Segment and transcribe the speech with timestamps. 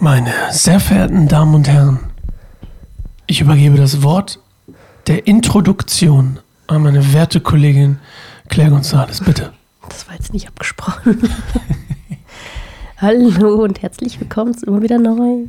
[0.00, 1.98] Meine sehr verehrten Damen und Herren,
[3.26, 4.38] ich übergebe das Wort
[5.08, 7.98] der Introduktion an meine werte Kollegin
[8.48, 9.52] Claire González, bitte.
[9.88, 11.20] Das war jetzt nicht abgesprochen.
[12.98, 15.46] Hallo und herzlich willkommen zu immer wieder neu,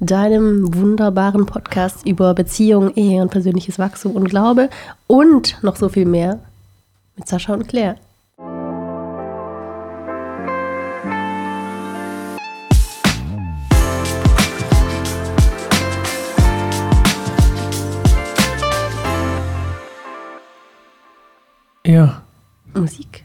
[0.00, 4.70] deinem wunderbaren Podcast über Beziehung, Ehe und persönliches Wachstum und Glaube
[5.06, 6.38] und noch so viel mehr
[7.16, 7.96] mit Sascha und Claire.
[21.92, 22.22] Ja.
[22.74, 23.24] Musik.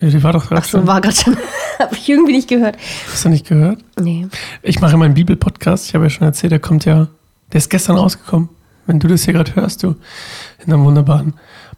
[0.00, 0.86] ja die war doch gerade Achso, schon.
[0.86, 1.36] war gerade schon.
[1.78, 2.78] Habe ich irgendwie nicht gehört.
[3.12, 3.84] Hast du nicht gehört?
[4.00, 4.26] Nee.
[4.62, 5.86] Ich mache meinen Bibel-Podcast.
[5.88, 7.06] Ich habe ja schon erzählt, der kommt ja,
[7.52, 8.48] der ist gestern rausgekommen.
[8.86, 9.94] Wenn du das hier gerade hörst, du,
[10.64, 11.34] in einem wunderbaren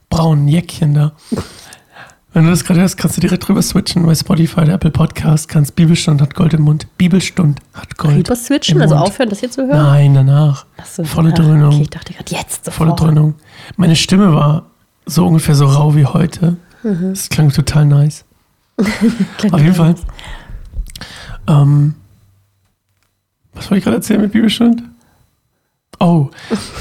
[0.09, 1.13] braunen Jäckchen da.
[2.33, 5.49] Wenn du das gerade hörst, kannst du direkt drüber switchen bei Spotify, der Apple Podcast,
[5.49, 6.87] kannst Bibelstund hat Gold im Mund.
[6.97, 8.29] Bibelstund hat Gold.
[8.29, 9.09] Rüber switchen, im also Mund.
[9.09, 9.83] aufhören, das hier zu hören?
[9.83, 10.65] Nein, danach.
[10.77, 11.75] Achso, Volle ah, Dröhnung.
[11.75, 13.01] Okay, ich dachte gerade jetzt Volle sofort.
[13.01, 13.35] Dröhnung.
[13.77, 14.70] Meine Stimme war
[15.11, 16.57] so ungefähr so rau wie heute.
[16.83, 18.25] Das klang total nice.
[18.79, 19.95] Auf jeden Fall.
[21.47, 21.95] Ähm,
[23.53, 24.83] was wollte ich gerade erzählen mit Bibelstund?
[25.99, 26.31] Oh,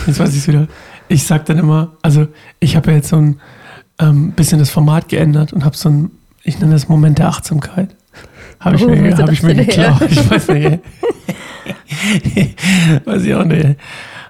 [0.07, 0.67] jetzt weiß ich es wieder.
[1.09, 2.27] Ich sag dann immer, also
[2.59, 3.41] ich habe ja jetzt so ein
[3.99, 6.11] ähm, bisschen das Format geändert und habe so ein,
[6.43, 7.95] ich nenne das Moment der Achtsamkeit.
[8.59, 9.65] Habe ich, Oh, mir, hab ich mir her?
[9.65, 10.01] geklaut.
[10.09, 10.79] Ich weiß nicht.
[13.05, 13.77] weiß ich auch nicht.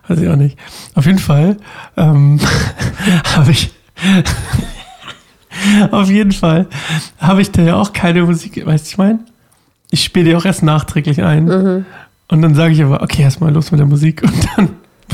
[0.07, 0.57] Weiß ich auch nicht.
[0.95, 1.57] Auf jeden Fall
[1.97, 2.39] ähm,
[3.35, 3.71] habe ich
[5.91, 6.67] auf jeden Fall
[7.19, 9.19] habe ich da ja auch keine Musik, weißt du, ich meine?
[9.91, 11.45] Ich spiele die auch erst nachträglich ein.
[11.45, 11.85] Mhm.
[12.27, 14.21] Und dann sage ich aber, okay, erstmal los mit der Musik.
[14.23, 14.69] Und dann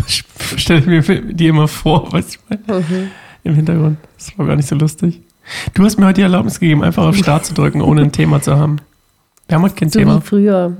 [0.58, 2.80] stelle ich mir die immer vor, weißt du, ich meine?
[2.82, 3.12] Mhm.
[3.44, 3.98] Im Hintergrund.
[4.18, 5.22] Das war gar nicht so lustig.
[5.76, 8.42] Du hast mir heute die Erlaubnis gegeben, einfach auf Start zu drücken, ohne ein Thema
[8.42, 8.78] zu haben.
[9.48, 10.18] Wir haben heute kein So Thema.
[10.18, 10.76] wie früher.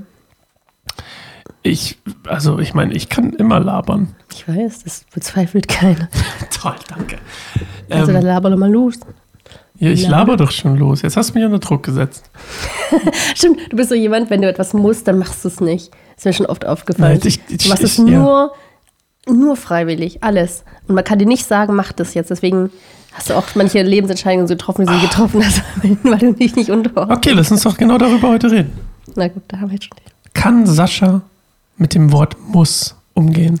[1.62, 4.14] Ich, also ich meine, ich kann immer labern.
[4.32, 6.08] Ich weiß, das bezweifelt keiner.
[6.72, 7.18] Toll, danke.
[7.90, 8.94] Also dann Ähm, laber doch mal los.
[9.78, 10.36] ja, ich laber.
[10.36, 11.02] doch schon los.
[11.02, 12.30] Jetzt hast du mich unter Druck gesetzt.
[13.34, 15.90] Stimmt, du bist so jemand, wenn du etwas musst, dann machst du es nicht.
[16.16, 17.18] ist mir schon oft aufgefallen.
[17.18, 18.18] Nein, ich- ich- du machst es ich- ja.
[18.18, 18.52] nur,
[19.28, 20.64] nur freiwillig, alles.
[20.88, 22.30] Und man kann dir nicht sagen, mach das jetzt.
[22.30, 22.70] Deswegen
[23.12, 25.62] hast du auch manche Lebensentscheidungen so getroffen, wie sie getroffen hast,
[26.02, 27.18] weil du dich nicht unterordnest.
[27.18, 28.72] Okay, lass uns doch genau darüber heute reden.
[29.14, 29.96] Na gut, da haben wir jetzt schon.
[30.34, 31.22] Kann Sascha
[31.78, 33.58] mit dem Wort muss umgehen?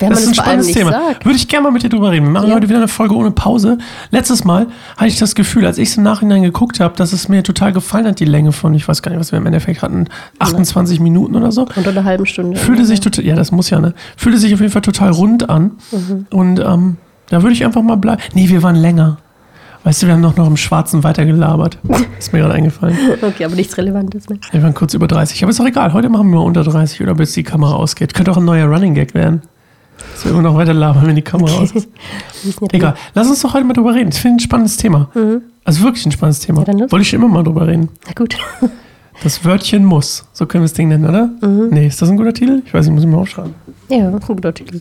[0.00, 0.90] Wenn das ist ein spannendes Thema.
[0.92, 1.24] sagt.
[1.24, 2.24] Würde ich gerne mal mit dir drüber reden.
[2.26, 2.54] Wir machen Ja.
[2.56, 3.78] heute wieder eine Folge ohne Pause.
[4.10, 4.66] Letztes Mal
[4.96, 7.72] hatte ich das Gefühl, als ich es im Nachhinein geguckt habe, dass es mir total
[7.72, 10.06] gefallen hat, die Länge von, ich weiß gar nicht, was wir im Endeffekt hatten,
[10.38, 11.66] 28 Minuten oder so.
[11.76, 12.56] Unter einer halben Stunde.
[12.56, 13.94] Fühlte sich total, ja, das muss ja, ne?
[14.16, 15.72] Fühlte sich auf jeden Fall total rund an.
[15.92, 16.26] Mhm.
[16.30, 16.96] Und ähm,
[17.28, 18.20] da würde ich einfach mal bleiben.
[18.34, 19.18] Nee, wir waren länger.
[19.84, 21.78] Weißt du, wir haben noch, noch im Schwarzen weitergelabert.
[22.18, 22.96] Ist mir gerade eingefallen.
[23.22, 24.38] Okay, aber nichts Relevantes mehr.
[24.50, 25.42] Wir waren kurz über 30.
[25.42, 25.94] Aber ist doch egal.
[25.94, 28.12] Heute machen wir mal unter 30 oder bis die Kamera ausgeht.
[28.12, 29.40] Könnte auch ein neuer Running Gag werden.
[30.12, 31.88] Dass wir immer noch weiter labern, wenn die Kamera aus ist.
[32.72, 32.94] Egal.
[33.14, 34.10] Lass uns doch heute mal drüber reden.
[34.10, 35.08] Ich finde ein spannendes Thema.
[35.64, 36.64] Also wirklich ein spannendes Thema.
[36.66, 36.90] Ja.
[36.90, 37.88] Wollte ich immer mal drüber reden.
[38.06, 38.36] Na gut.
[39.22, 40.24] Das Wörtchen muss.
[40.32, 41.28] So können wir das Ding nennen, oder?
[41.42, 42.62] Nee, ist das ein guter Titel?
[42.64, 43.54] Ich weiß nicht, muss ich mal aufschreiben.
[43.90, 44.78] Ja, ist ein guter Titel.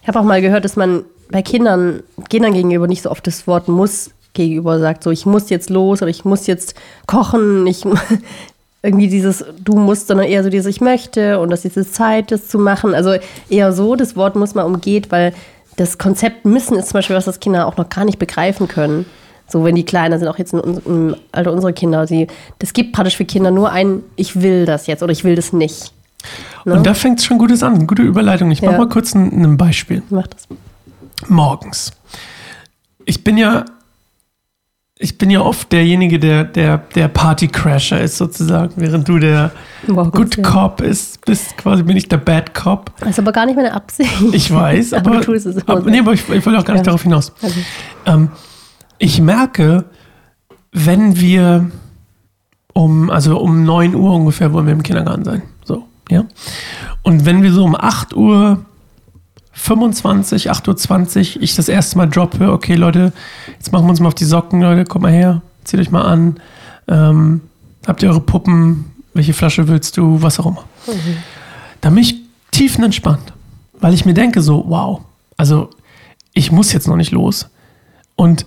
[0.00, 3.46] Ich habe auch mal gehört, dass man bei Kindern, Kindern gegenüber nicht so oft das
[3.46, 6.74] Wort muss gegenüber sagt, so ich muss jetzt los oder ich muss jetzt
[7.06, 7.84] kochen, ich
[8.82, 12.30] irgendwie dieses du musst, sondern eher so dieses ich möchte und das ist jetzt Zeit,
[12.30, 12.94] das zu machen.
[12.94, 13.14] Also
[13.48, 15.34] eher so, das Wort muss man umgeht, weil
[15.76, 19.06] das Konzept müssen ist zum Beispiel was, das Kinder auch noch gar nicht begreifen können.
[19.50, 22.26] So, wenn die kleiner sind, auch jetzt im Alter unserer Kinder, sie,
[22.58, 25.52] das gibt praktisch für Kinder nur ein, ich will das jetzt oder ich will das
[25.52, 25.92] nicht.
[26.64, 26.74] Ne?
[26.74, 27.86] Und da fängt es schon Gutes an.
[27.86, 28.50] Gute Überleitung.
[28.50, 28.78] Ich mache Ja.
[28.78, 30.02] mal kurz ein, ein Beispiel.
[30.10, 30.46] Mach das.
[31.28, 31.92] morgens.
[33.06, 33.64] Ich bin ja,
[35.00, 39.52] ich bin ja oft derjenige, der, der, der Partycrasher ist sozusagen, während du der
[39.86, 40.42] Morgens, Good ja.
[40.42, 42.90] Cop ist, bist quasi bin ich der Bad Cop.
[42.98, 44.10] Das ist aber gar nicht meine Absicht.
[44.32, 46.74] Ich weiß, Aber aber, du tust es immer nee, aber ich, ich wollte auch gar
[46.74, 46.84] nicht Ja.
[46.86, 47.32] darauf hinaus.
[47.40, 47.60] Also,
[48.06, 48.30] Ähm,
[48.98, 49.84] ich merke,
[50.72, 51.70] wenn wir
[52.72, 55.42] um, also um 9 Uhr ungefähr wollen wir im Kindergarten sein.
[55.64, 56.24] So, ja.
[57.02, 58.64] Und wenn wir so um 8 Uhr
[59.58, 63.12] 25, 8.20 Uhr ich das erste Mal droppe, okay Leute,
[63.58, 66.02] jetzt machen wir uns mal auf die Socken, Leute, kommt mal her, zieht euch mal
[66.02, 66.40] an.
[66.86, 67.42] Ähm,
[67.86, 68.86] habt ihr eure Puppen?
[69.14, 70.22] Welche Flasche willst du?
[70.22, 70.64] Was auch immer.
[71.80, 72.16] Da bin ich
[72.52, 73.32] tiefenentspannt,
[73.80, 75.00] weil ich mir denke so, wow,
[75.36, 75.70] also
[76.34, 77.48] ich muss jetzt noch nicht los.
[78.14, 78.46] Und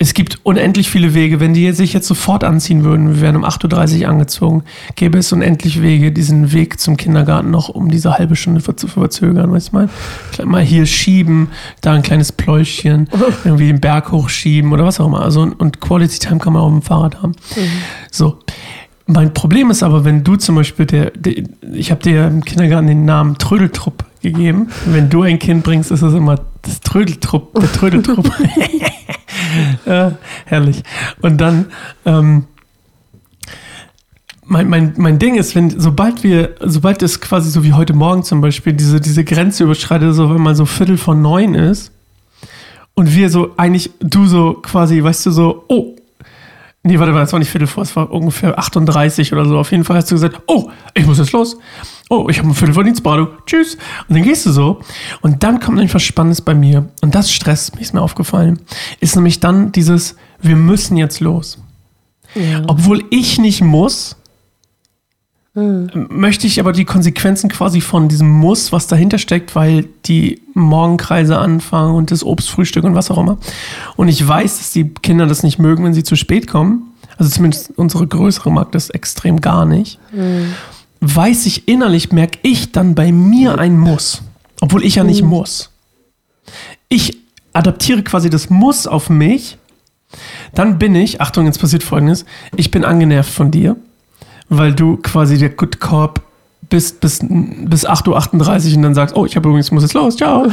[0.00, 1.40] es gibt unendlich viele Wege.
[1.40, 4.62] Wenn die sich jetzt sofort anziehen würden, wir wären um 8.30 Uhr angezogen,
[4.94, 9.50] gäbe es unendlich Wege, diesen Weg zum Kindergarten noch um diese halbe Stunde zu verzögern,
[9.50, 9.88] weißt du mal?
[10.44, 11.48] Mal hier schieben,
[11.80, 13.08] da ein kleines Pläuschchen,
[13.44, 15.22] irgendwie den Berg hochschieben oder was auch immer.
[15.22, 17.32] Also, und Quality Time kann man auch mit dem Fahrrad haben.
[18.10, 18.38] So.
[19.10, 21.42] Mein Problem ist aber, wenn du zum Beispiel, der, der
[21.72, 24.68] ich habe dir im Kindergarten den Namen Trödeltrupp gegeben.
[24.84, 28.30] Wenn du ein Kind bringst, ist es immer das Trödeltrupp, der Trödeltrupp.
[29.86, 30.12] ja,
[30.46, 30.82] herrlich.
[31.20, 31.66] Und dann,
[32.04, 32.44] ähm,
[34.44, 38.22] mein, mein, mein Ding ist, wenn, sobald wir, sobald es quasi so wie heute Morgen
[38.22, 41.92] zum Beispiel, diese, diese Grenze überschreitet, so wenn man so Viertel von neun ist
[42.94, 45.87] und wir so eigentlich, du so quasi, weißt du, so, oh,
[46.88, 49.58] nee, warte mal, es war nicht Viertel vor, es war ungefähr 38 oder so.
[49.58, 51.56] Auf jeden Fall hast du gesagt, oh, ich muss jetzt los.
[52.08, 53.26] Oh, ich habe ein Viertel vor Dienstbadu.
[53.46, 53.76] Tschüss.
[54.08, 54.80] Und dann gehst du so.
[55.20, 56.88] Und dann kommt nämlich was Spannendes bei mir.
[57.02, 58.60] Und das stresst mich, ist mir aufgefallen.
[59.00, 61.58] Ist nämlich dann dieses, wir müssen jetzt los.
[62.34, 62.62] Ja.
[62.66, 64.16] Obwohl ich nicht muss,
[65.54, 71.38] möchte ich aber die Konsequenzen quasi von diesem Muss, was dahinter steckt, weil die Morgenkreise
[71.38, 73.38] anfangen und das Obstfrühstück und was auch immer.
[73.96, 76.92] Und ich weiß, dass die Kinder das nicht mögen, wenn sie zu spät kommen.
[77.16, 79.98] Also zumindest unsere größere mag das extrem gar nicht.
[80.12, 80.54] Mhm.
[81.00, 84.22] Weiß ich innerlich, merke ich dann bei mir ein Muss.
[84.60, 85.30] Obwohl ich ja nicht mhm.
[85.30, 85.70] muss.
[86.88, 87.18] Ich
[87.52, 89.58] adaptiere quasi das Muss auf mich.
[90.54, 92.24] Dann bin ich, Achtung, jetzt passiert folgendes,
[92.56, 93.76] ich bin angenervt von dir
[94.48, 96.22] weil du quasi der Good Corp
[96.68, 100.16] bist bis, bis 8.38 Uhr und dann sagst, oh, ich habe übrigens, muss jetzt los,
[100.16, 100.42] ciao.
[100.42, 100.52] Und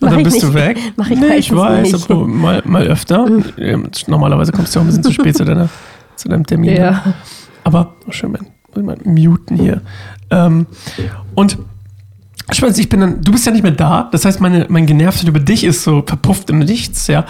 [0.00, 0.78] dann bist du weg.
[0.96, 2.10] Mach ich nee, ich weiß, nicht.
[2.10, 3.26] aber mal, mal öfter.
[3.26, 3.90] Mhm.
[4.06, 5.68] Normalerweise kommst du auch ein bisschen zu spät zu, deiner,
[6.16, 6.76] zu deinem Termin.
[6.76, 7.14] Ja.
[7.64, 9.80] Aber, oh schön, man, muss ich mal muten hier.
[10.30, 10.66] Ähm,
[11.34, 11.58] und
[12.52, 14.86] ich weiß, ich bin dann, du bist ja nicht mehr da, das heißt, meine, mein
[14.86, 17.24] Genervtheit über dich ist so verpufft im Nichts, ja.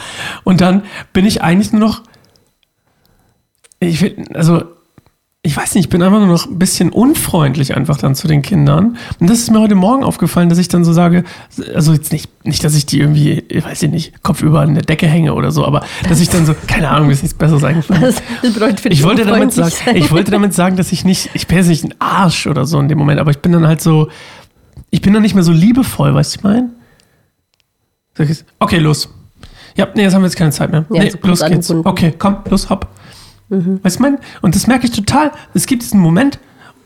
[0.44, 0.82] Und dann
[1.12, 2.02] bin ich eigentlich nur noch,
[3.80, 4.64] ich will, also
[5.46, 8.42] ich weiß nicht, ich bin einfach nur noch ein bisschen unfreundlich einfach dann zu den
[8.42, 8.98] Kindern.
[9.20, 11.22] Und das ist mir heute Morgen aufgefallen, dass ich dann so sage,
[11.72, 14.82] also jetzt nicht, nicht, dass ich die irgendwie, ich weiß ich nicht, Kopf über eine
[14.82, 17.62] Decke hänge oder so, aber dass ich dann so, keine Ahnung, mir ist nichts Besseres
[17.62, 18.02] eingefallen.
[18.02, 21.46] Das, bedeutet für ich wollte damit sagen, ich wollte damit sagen, dass ich nicht, ich
[21.46, 23.80] bin jetzt nicht ein Arsch oder so in dem Moment, aber ich bin dann halt
[23.80, 24.08] so,
[24.90, 26.70] ich bin dann nicht mehr so liebevoll, weißt du, ich meine?
[28.58, 29.08] Okay, los.
[29.76, 30.86] Ja, nee, jetzt haben wir jetzt keine Zeit mehr.
[30.90, 31.70] Ja, nee, los geht's.
[31.70, 32.88] Okay, komm, los, hopp.
[33.48, 33.80] Mhm.
[33.82, 34.18] Weißt du, mein?
[34.42, 35.32] Und das merke ich total.
[35.54, 36.38] Es gibt diesen Moment,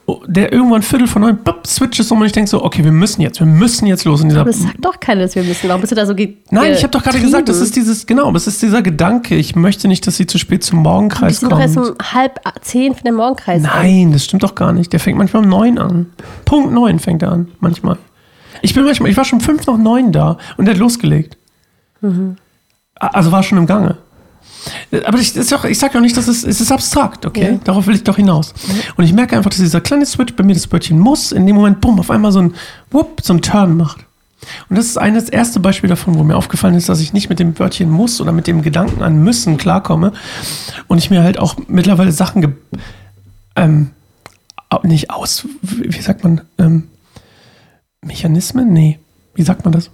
[0.06, 2.84] oh, der irgendwann Viertel von neun, bop, switcht es um und ich denke so, okay,
[2.84, 4.20] wir müssen jetzt, wir müssen jetzt los.
[4.20, 5.68] In dieser Aber es sagt doch keiner, dass wir müssen.
[5.68, 6.14] Warum bist du da so
[6.50, 9.36] Nein, ich habe doch gerade gesagt, das ist dieses, genau, das ist dieser Gedanke.
[9.36, 11.52] Ich möchte nicht, dass sie zu spät zum Morgenkreis kommt.
[11.52, 14.12] Wir sind doch erst um halb zehn für den Morgenkreis Nein, an.
[14.12, 14.92] das stimmt doch gar nicht.
[14.92, 16.06] Der fängt manchmal um neun an.
[16.44, 17.96] Punkt neun fängt er an, manchmal.
[18.62, 21.38] Ich bin manchmal, ich war schon fünf nach neun da und der hat losgelegt.
[22.02, 22.36] Mhm.
[22.94, 23.96] Also war schon im Gange.
[25.04, 27.52] Aber ich, auch, ich sage auch nicht, dass es, es ist abstrakt, okay?
[27.52, 27.58] Ja.
[27.64, 28.52] Darauf will ich doch hinaus.
[28.68, 28.74] Ja.
[28.96, 31.56] Und ich merke einfach, dass dieser kleine Switch bei mir das Wörtchen muss in dem
[31.56, 32.54] Moment, bumm, auf einmal so ein
[32.90, 34.04] Whoop, so ein Turn macht.
[34.68, 37.28] Und das ist ein, das erste Beispiel davon, wo mir aufgefallen ist, dass ich nicht
[37.28, 40.12] mit dem Wörtchen muss oder mit dem Gedanken an müssen klarkomme.
[40.88, 42.56] Und ich mir halt auch mittlerweile Sachen
[43.56, 43.90] ähm,
[44.82, 46.88] nicht aus, wie sagt man, ähm,
[48.02, 48.72] Mechanismen?
[48.72, 48.98] Nee.
[49.34, 49.90] Wie sagt man das?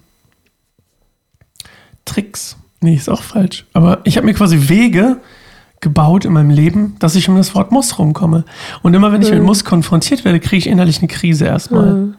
[2.04, 3.64] Tricks Nee, ist auch falsch.
[3.72, 5.18] Aber ich habe mir quasi Wege
[5.80, 8.44] gebaut in meinem Leben, dass ich um das Wort muss rumkomme.
[8.82, 9.36] Und immer wenn ich mhm.
[9.36, 11.94] mit muss konfrontiert werde, kriege ich innerlich eine Krise erstmal.
[11.94, 12.14] Mhm.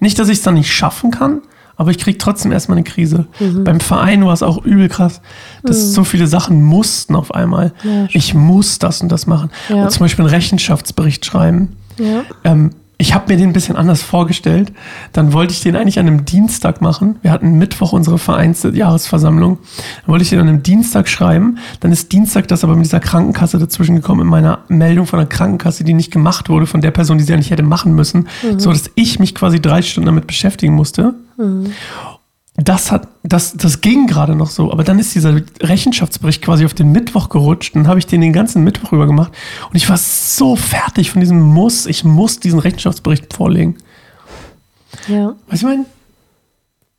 [0.00, 1.42] Nicht, dass ich es dann nicht schaffen kann,
[1.76, 3.26] aber ich kriege trotzdem erstmal eine Krise.
[3.38, 3.64] Mhm.
[3.64, 5.20] Beim Verein war es auch übel krass,
[5.62, 5.90] dass mhm.
[5.90, 7.72] so viele Sachen mussten auf einmal.
[7.84, 9.50] Ja, ich muss das und das machen.
[9.68, 9.84] Ja.
[9.84, 11.76] Und zum Beispiel einen Rechenschaftsbericht schreiben.
[11.98, 12.22] Ja.
[12.44, 14.72] Ähm, ich habe mir den ein bisschen anders vorgestellt.
[15.12, 17.16] Dann wollte ich den eigentlich an einem Dienstag machen.
[17.20, 19.58] Wir hatten Mittwoch unsere Vereinsjahresversammlung.
[19.58, 21.58] Dann wollte ich den an einem Dienstag schreiben.
[21.80, 25.28] Dann ist Dienstag das aber mit dieser Krankenkasse dazwischen gekommen, in meiner Meldung von der
[25.28, 28.58] Krankenkasse, die nicht gemacht wurde, von der Person, die sie eigentlich hätte machen müssen, mhm.
[28.58, 31.14] so dass ich mich quasi drei Stunden damit beschäftigen musste.
[31.36, 31.66] Mhm
[32.56, 36.72] das hat, das, das ging gerade noch so, aber dann ist dieser Rechenschaftsbericht quasi auf
[36.72, 39.32] den Mittwoch gerutscht und habe ich den den ganzen Mittwoch über gemacht
[39.68, 43.76] und ich war so fertig von diesem Muss, ich muss diesen Rechenschaftsbericht vorlegen.
[45.08, 45.34] Ja.
[45.48, 45.84] Weißt du, ich meine,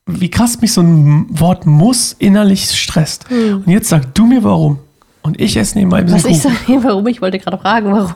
[0.05, 3.29] wie krass mich so ein Wort muss innerlich stresst.
[3.29, 3.63] Hm.
[3.65, 4.79] Und jetzt sag du mir warum.
[5.21, 6.51] Und ich esse nebenbei ein bisschen Was Kuchen.
[6.53, 7.07] ich sage, warum?
[7.07, 8.15] Ich wollte gerade fragen, warum.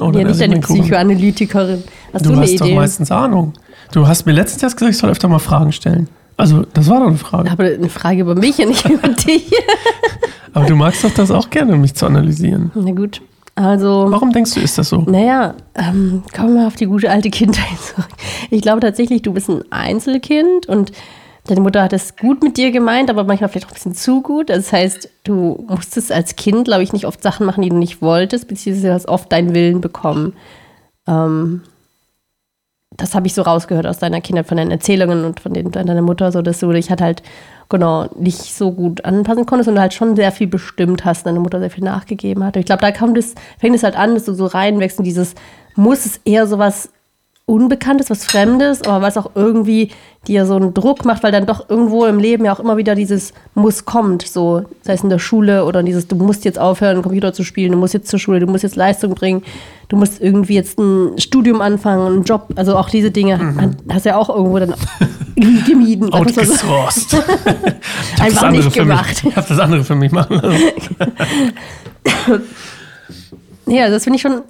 [0.00, 1.82] Oh, ja, nicht eine Psychoanalytikerin.
[2.12, 2.58] Hast du, du hast Idee?
[2.58, 3.54] doch meistens Ahnung.
[3.92, 6.08] Du hast mir letztens erst gesagt, ich soll öfter mal Fragen stellen.
[6.36, 7.50] Also, das war doch eine Frage.
[7.50, 9.50] Aber eine Frage über mich und nicht über dich.
[10.54, 12.70] Aber du magst doch das auch gerne, mich zu analysieren.
[12.74, 13.22] Na gut.
[13.54, 14.06] Also.
[14.08, 15.02] Warum denkst du, ist das so?
[15.02, 18.08] Naja, ähm, kommen wir auf die gute alte Kindheit zurück.
[18.50, 20.92] Ich glaube tatsächlich, du bist ein Einzelkind und
[21.46, 24.22] deine Mutter hat es gut mit dir gemeint, aber manchmal vielleicht auch ein bisschen zu
[24.22, 24.48] gut.
[24.48, 28.00] Das heißt, du musstest als Kind, glaube ich, nicht oft Sachen machen, die du nicht
[28.00, 30.32] wolltest, beziehungsweise hast oft deinen Willen bekommen.
[31.06, 31.62] Ähm,
[32.96, 36.02] das habe ich so rausgehört aus deiner Kindheit, von deinen Erzählungen und von den, deiner
[36.02, 37.22] Mutter, so dass du dich halt halt
[37.68, 41.58] genau nicht so gut anpassen konntest und halt schon sehr viel bestimmt hast, deine Mutter
[41.58, 42.56] sehr viel nachgegeben hat.
[42.56, 45.34] Ich glaube, da kommt es, fängt es halt an, dass du so reinwächst in dieses,
[45.74, 46.90] muss es eher sowas
[47.44, 49.90] Unbekanntes, was Fremdes, aber was auch irgendwie
[50.28, 52.94] dir so einen Druck macht, weil dann doch irgendwo im Leben ja auch immer wieder
[52.94, 57.02] dieses Muss kommt, so, sei es in der Schule oder dieses, du musst jetzt aufhören,
[57.02, 59.42] Computer zu spielen, du musst jetzt zur Schule, du musst jetzt Leistung bringen,
[59.88, 63.76] du musst irgendwie jetzt ein Studium anfangen, einen Job, also auch diese Dinge mhm.
[63.92, 64.74] hast du ja auch irgendwo dann
[65.66, 66.12] gemieden.
[66.12, 67.16] Outgesourced.
[68.20, 69.24] Einfach nicht gemacht.
[69.26, 70.58] ich habe das andere für mich machen lassen.
[73.66, 74.42] ja, das finde ich schon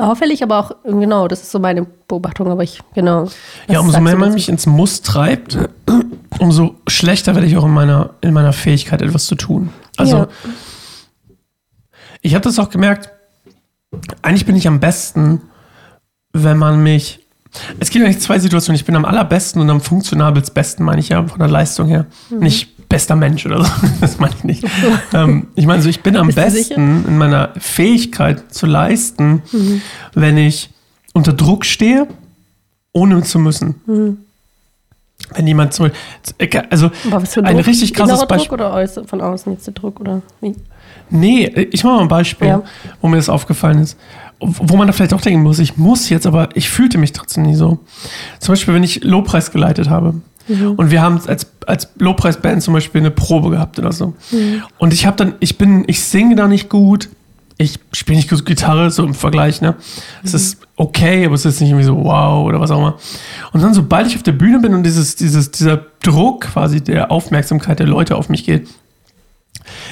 [0.00, 3.28] auffällig, aber auch, genau, das ist so meine Beobachtung, aber ich, genau.
[3.68, 5.58] Ja, umso mehr man mich ins Muss treibt,
[6.38, 9.70] umso schlechter werde ich auch in meiner, in meiner Fähigkeit, etwas zu tun.
[9.96, 10.28] Also, ja.
[12.22, 13.10] ich habe das auch gemerkt,
[14.22, 15.42] eigentlich bin ich am besten,
[16.32, 17.26] wenn man mich.
[17.80, 18.76] Es gibt eigentlich zwei Situationen.
[18.76, 22.06] Ich bin am allerbesten und am funktionabelsten, meine ich ja, von der Leistung her.
[22.30, 22.38] Mhm.
[22.38, 23.70] Nicht bester Mensch oder so.
[24.02, 24.64] Das meine ich nicht.
[25.14, 29.80] ähm, ich meine so, ich bin am Bist besten in meiner Fähigkeit zu leisten, mhm.
[30.12, 30.68] wenn ich
[31.14, 32.06] unter Druck stehe,
[32.92, 33.80] ohne zu müssen.
[33.86, 34.18] Mhm.
[35.34, 35.88] Wenn jemand so,
[36.70, 37.66] also ein Druck?
[37.66, 38.58] richtig krasses Beispiel.
[38.58, 40.56] Druck oder von außen jetzt der Druck oder wie?
[41.10, 42.62] Nee, ich mache mal ein Beispiel, ja.
[43.00, 43.98] wo mir das aufgefallen ist.
[44.40, 47.42] Wo man da vielleicht auch denken muss, ich muss jetzt, aber ich fühlte mich trotzdem
[47.44, 47.78] nie so.
[48.38, 50.14] Zum Beispiel, wenn ich Lobpreis geleitet habe.
[50.50, 50.72] Mhm.
[50.72, 54.14] Und wir haben als, als Lobpreisband zum Beispiel eine Probe gehabt oder so.
[54.30, 54.62] Mhm.
[54.78, 57.08] Und ich habe dann, ich bin, ich singe da nicht gut.
[57.58, 59.74] Ich spiele nicht gut Gitarre, so im Vergleich, ne?
[60.24, 60.36] Es mhm.
[60.36, 62.98] ist okay, aber es ist nicht irgendwie so wow oder was auch immer.
[63.52, 67.10] Und dann, sobald ich auf der Bühne bin und dieses, dieses, dieser Druck quasi der
[67.10, 68.66] Aufmerksamkeit der Leute auf mich geht,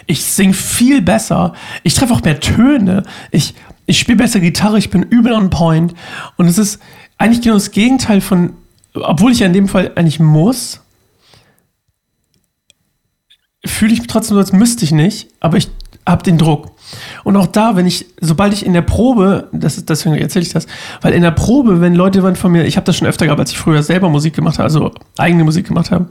[0.06, 4.88] ich singe viel besser, ich treffe auch mehr Töne, ich, ich spiele besser Gitarre, ich
[4.88, 5.94] bin übel on point.
[6.36, 6.80] Und es ist
[7.18, 8.54] eigentlich genau das Gegenteil von
[8.94, 10.80] obwohl ich ja in dem Fall eigentlich muss,
[13.64, 15.68] fühle ich mich trotzdem so, als müsste ich nicht, aber ich
[16.06, 16.70] habe den Druck.
[17.22, 20.52] Und auch da, wenn ich, sobald ich in der Probe, das ist, deswegen erzähle ich
[20.52, 20.66] das,
[21.02, 23.40] weil in der Probe, wenn Leute waren von mir, ich habe das schon öfter gehabt,
[23.40, 26.06] als ich früher selber Musik gemacht habe, also eigene Musik gemacht habe,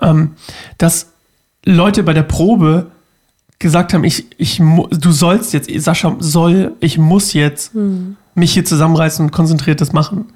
[0.00, 0.32] ähm,
[0.78, 1.12] dass
[1.64, 2.90] Leute bei der Probe
[3.58, 8.16] gesagt haben, ich, ich, du sollst jetzt, Sascha soll, ich muss jetzt hm.
[8.34, 10.26] mich hier zusammenreißen und konzentriert das machen.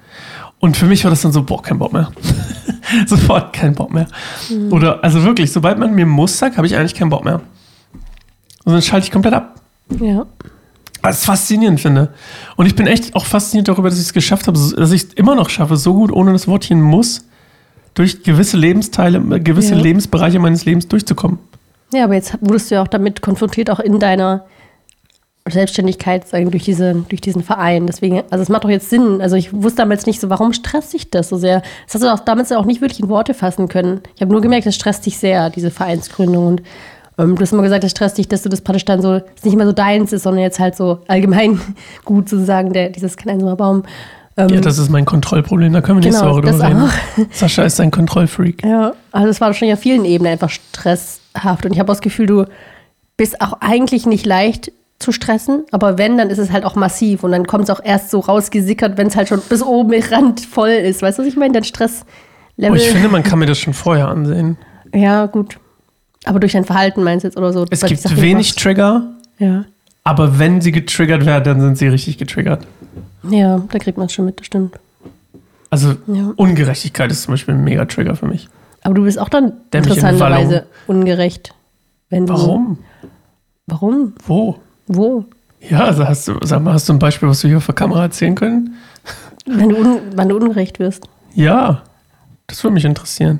[0.63, 2.09] Und für mich war das dann so, boah, kein Bock mehr.
[3.05, 4.07] Sofort kein Bock mehr.
[4.49, 4.71] Mhm.
[4.71, 7.41] Oder, also wirklich, sobald man mir muss sagt, habe ich eigentlich keinen Bock mehr.
[8.63, 9.59] Und dann schalte ich komplett ab.
[9.99, 10.25] Ja.
[11.01, 12.13] Was ich faszinierend finde.
[12.55, 15.13] Und ich bin echt auch fasziniert darüber, dass ich es geschafft habe, dass ich es
[15.15, 17.25] immer noch schaffe, so gut ohne das Wortchen muss,
[17.93, 19.81] durch gewisse Lebensteile, gewisse ja.
[19.81, 21.39] Lebensbereiche meines Lebens durchzukommen.
[21.91, 24.45] Ja, aber jetzt wurdest du ja auch damit konfrontiert, auch in deiner
[25.49, 27.85] Selbstständigkeit sagen, durch, diese, durch diesen Verein.
[27.85, 29.21] Deswegen, also es macht doch jetzt Sinn.
[29.21, 31.61] Also ich wusste damals nicht so, warum stresst dich das so sehr?
[31.85, 34.01] Das hast du auch damals auch nicht wirklich in Worte fassen können.
[34.15, 36.47] Ich habe nur gemerkt, das stresst dich sehr, diese Vereinsgründung.
[36.47, 36.61] Und
[37.17, 39.43] ähm, du hast immer gesagt, das stresst dich, dass du das praktisch dann so, es
[39.43, 41.59] nicht mehr so deins ist, sondern jetzt halt so allgemein
[42.05, 43.83] gut sozusagen, der, dieses kleine Baum.
[44.37, 47.29] Ähm, ja, das ist mein Kontrollproblem, da können wir genau, nächste Woche drüber reden.
[47.31, 48.63] Sascha ist ein Kontrollfreak.
[48.65, 51.65] Ja, also es war wahrscheinlich auf vielen Ebenen einfach stresshaft.
[51.65, 52.45] Und ich habe das Gefühl, du
[53.15, 57.23] bist auch eigentlich nicht leicht zu stressen, aber wenn, dann ist es halt auch massiv
[57.23, 60.41] und dann kommt es auch erst so rausgesickert, wenn es halt schon bis oben Rand
[60.41, 61.01] voll ist.
[61.01, 61.53] Weißt du, was ich meine?
[61.53, 62.71] Dein Stresslevel.
[62.71, 64.57] Oh, ich finde, man kann mir das schon vorher ansehen.
[64.93, 65.59] Ja, gut.
[66.25, 67.65] Aber durch dein Verhalten meinst du jetzt oder so?
[67.69, 69.03] Es gibt wenig Trigger.
[69.39, 69.65] Ja.
[70.05, 72.65] Aber wenn sie getriggert werden, dann sind sie richtig getriggert.
[73.29, 74.77] Ja, da kriegt man es schon mit, das stimmt.
[75.69, 76.31] Also ja.
[76.35, 78.47] Ungerechtigkeit ist zum Beispiel ein Mega-Trigger für mich.
[78.83, 81.53] Aber du bist auch dann interessanterweise ungerecht.
[82.09, 82.77] Wenn du Warum?
[83.65, 84.13] Warum?
[84.27, 84.59] Wo?
[84.87, 85.25] Wo?
[85.69, 87.75] Ja, also hast du, sag mal, hast du ein Beispiel, was du hier auf der
[87.75, 88.75] Kamera erzählen können?
[89.45, 91.07] Wenn du, un, wann du ungerecht wirst.
[91.33, 91.83] Ja,
[92.47, 93.39] das würde mich interessieren.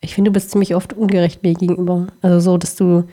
[0.00, 2.06] Ich finde, du bist ziemlich oft ungerecht mir gegenüber.
[2.22, 3.04] Also so, dass du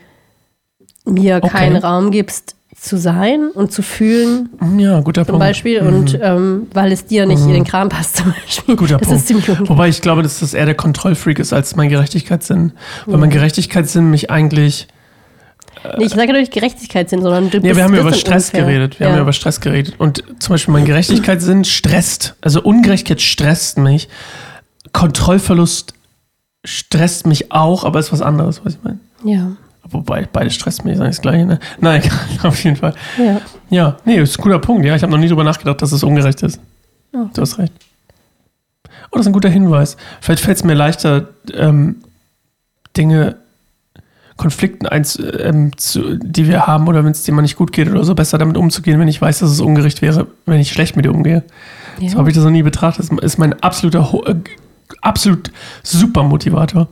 [1.05, 1.49] mir okay.
[1.49, 4.49] keinen Raum gibst, zu sein und zu fühlen.
[4.77, 5.39] Ja, guter zum Punkt.
[5.39, 5.81] Beispiel.
[5.81, 5.87] Mhm.
[5.87, 7.49] Und ähm, weil es dir nicht mhm.
[7.49, 8.75] in den Kram passt, zum Beispiel.
[8.75, 9.21] Guter das Punkt.
[9.21, 12.73] Ist ziemlich Wobei ich glaube, dass das eher der Kontrollfreak ist als mein Gerechtigkeitssinn.
[13.05, 13.21] Weil mhm.
[13.21, 14.87] mein Gerechtigkeitssinn mich eigentlich
[15.97, 18.65] Nee, ich sage ja nicht Gerechtigkeitssinn, sondern du Nee, wir haben ja über Stress unfair.
[18.65, 18.99] geredet.
[18.99, 19.11] Wir ja.
[19.11, 19.95] haben ja über Stress geredet.
[19.97, 22.35] Und zum Beispiel mein Gerechtigkeitssinn stresst.
[22.41, 24.09] Also Ungerechtigkeit stresst mich.
[24.93, 25.93] Kontrollverlust
[26.65, 28.99] stresst mich auch, aber ist was anderes, was ich meine.
[29.23, 29.51] Ja.
[29.89, 31.59] Wobei, beide stresst mich, ist eigentlich das Gleiche, ne?
[31.79, 32.01] Nein,
[32.43, 32.93] auf jeden Fall.
[33.17, 33.41] Ja.
[33.69, 34.85] Ja, nee, ist ein guter Punkt.
[34.85, 36.59] Ja, ich habe noch nie drüber nachgedacht, dass es ungerecht ist.
[37.13, 37.25] Oh.
[37.33, 37.73] Du hast recht.
[39.11, 39.97] Oh, das ist ein guter Hinweis.
[40.21, 41.97] Vielleicht fällt es mir leichter, ähm,
[42.95, 43.35] Dinge
[44.37, 47.89] Konflikten, eins, ähm, zu, die wir haben oder wenn es dir mal nicht gut geht
[47.89, 50.95] oder so, besser damit umzugehen, wenn ich weiß, dass es ungerecht wäre, wenn ich schlecht
[50.95, 51.43] mit dir umgehe.
[51.99, 52.09] Ja.
[52.09, 53.05] So habe ich das noch nie betrachtet.
[53.11, 54.35] Das ist mein absoluter, äh,
[55.01, 55.51] absolut
[55.83, 56.87] super Motivator.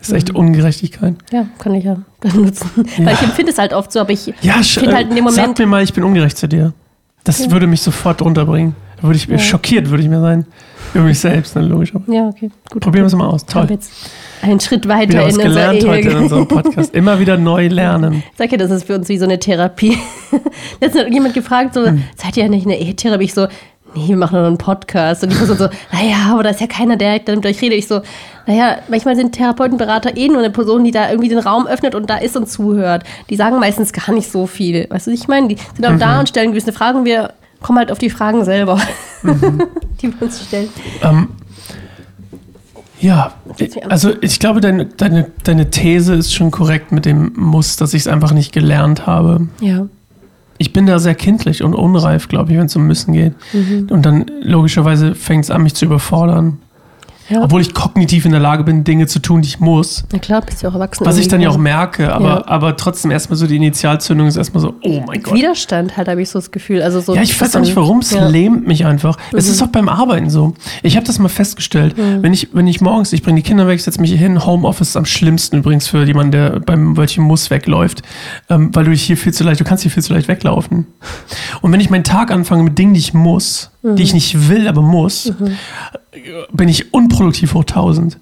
[0.00, 0.36] Ist echt Mhm.
[0.36, 1.14] Ungerechtigkeit.
[1.30, 2.70] Ja, kann ich ja benutzen.
[2.98, 5.30] Weil ich empfinde es halt oft so, aber ich Ja, finde halt in dem äh,
[5.30, 5.58] sag Moment.
[5.58, 6.72] mir mal, ich bin ungerecht zu dir.
[7.24, 8.74] Das würde mich sofort runterbringen.
[8.96, 9.38] Da würde ich Ja.
[9.38, 10.46] schockiert, würde ich mir sein.
[10.96, 11.92] Über mich selbst, dann logisch.
[12.06, 12.82] Ja, okay, gut.
[12.82, 13.42] probieren wir es mal aus.
[13.42, 13.66] Ich Toll.
[13.70, 13.92] jetzt
[14.42, 15.88] einen Schritt weiter Wieder in was unserer gelernt Ehe.
[15.90, 16.94] heute in unserem Podcast.
[16.94, 18.22] Immer wieder neu lernen.
[18.32, 19.98] Ich sag ja, das ist für uns wie so eine Therapie.
[20.80, 22.02] Letztens hat jemand gefragt, so, Hm.
[22.16, 23.24] seid ihr nicht eine Ehetherapie?
[23.24, 23.46] Ich so,
[23.94, 25.22] nee, wir machen nur einen Podcast.
[25.22, 27.78] Und die Person so, naja, aber da ist ja keiner, der mit euch redet.
[27.78, 28.00] Ich so,
[28.46, 31.94] naja, manchmal sind Therapeuten, Berater eh nur eine Person, die da irgendwie den Raum öffnet
[31.94, 33.04] und da ist und zuhört.
[33.28, 34.86] Die sagen meistens gar nicht so viel.
[34.88, 35.48] Weißt du, was ich meine?
[35.48, 35.98] Die sind auch Mhm.
[35.98, 37.04] da und stellen gewisse Fragen.
[37.04, 38.78] Wir kommen halt auf die Fragen selber,
[39.22, 39.62] Mhm.
[40.02, 40.68] die wir uns stellen.
[41.02, 41.28] Ähm,
[43.00, 43.32] ja,
[43.88, 48.02] also ich glaube, deine, deine, deine These ist schon korrekt mit dem Muss, dass ich
[48.02, 49.48] es einfach nicht gelernt habe.
[49.60, 49.86] Ja.
[50.58, 53.34] Ich bin da sehr kindlich und unreif, glaube ich, wenn es um Müssen geht.
[53.52, 53.88] Mhm.
[53.90, 56.58] Und dann logischerweise fängt es an, mich zu überfordern.
[57.28, 57.42] Ja.
[57.42, 60.04] Obwohl ich kognitiv in der Lage bin, Dinge zu tun, die ich muss.
[60.12, 61.04] Na klar, bist du auch erwachsen.
[61.04, 62.46] Was ich dann ja auch merke, aber, Ja.
[62.46, 65.34] aber trotzdem erstmal so die Initialzündung ist erstmal so, oh mein Gott.
[65.34, 66.82] Widerstand halt, habe ich so das Gefühl.
[66.82, 68.26] Also so Ja, ich weiß auch nicht warum, es Ja.
[68.28, 69.16] lähmt mich einfach.
[69.32, 70.54] Es ist auch beim Arbeiten so.
[70.82, 71.94] Ich habe das mal festgestellt.
[71.96, 74.90] Wenn, ich, wenn ich morgens, ich bringe die Kinder weg, setze mich hier hin, Homeoffice
[74.90, 78.02] ist am schlimmsten übrigens für jemanden, der beim welchem Muss wegläuft,
[78.50, 80.86] ähm, weil du dich hier viel zu leicht, du kannst hier viel zu leicht weglaufen.
[81.60, 84.66] Und wenn ich meinen Tag anfange mit Dingen, die ich muss, die ich nicht will,
[84.66, 85.32] aber muss,
[86.52, 88.18] bin ich unproduktiv hoch 1000.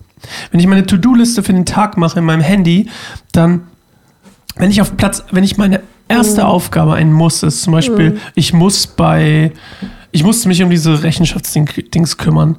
[0.50, 2.88] Wenn ich meine To-Do-Liste für den Tag mache in meinem Handy,
[3.32, 3.62] dann
[4.56, 8.52] wenn ich auf Platz, wenn ich meine erste Aufgabe ein Muss ist, zum Beispiel, ich
[8.52, 9.52] muss bei,
[10.12, 12.56] ich musste mich um diese Rechenschaftsdings kümmern.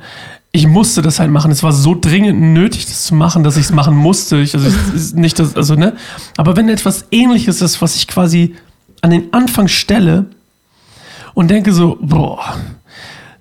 [0.52, 1.52] Ich musste das halt machen.
[1.52, 4.38] Es war so dringend nötig, das zu machen, dass ich es machen musste.
[4.38, 5.96] Ich, also ist nicht das, also ne.
[6.38, 8.56] Aber wenn etwas Ähnliches ist, was ich quasi
[9.02, 10.26] an den Anfang stelle
[11.34, 12.56] und denke so, boah,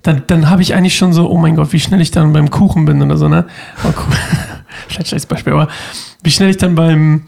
[0.05, 2.49] dann, dann habe ich eigentlich schon so, oh mein Gott, wie schnell ich dann beim
[2.49, 3.45] Kuchen bin oder so, ne?
[3.83, 4.15] Oh, cool.
[4.87, 5.67] Vielleicht schlechtes Beispiel, aber
[6.23, 7.23] wie schnell ich dann beim,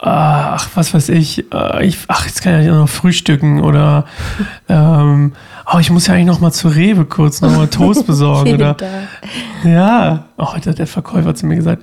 [0.00, 4.04] ach, was weiß ich, äh, ich ach, jetzt kann ich ja noch frühstücken oder,
[4.68, 5.32] ähm,
[5.72, 8.76] oh, ich muss ja eigentlich noch mal zu Rewe kurz noch mal Toast besorgen oder,
[9.64, 11.82] ja, oh, heute hat der Verkäufer zu mir gesagt,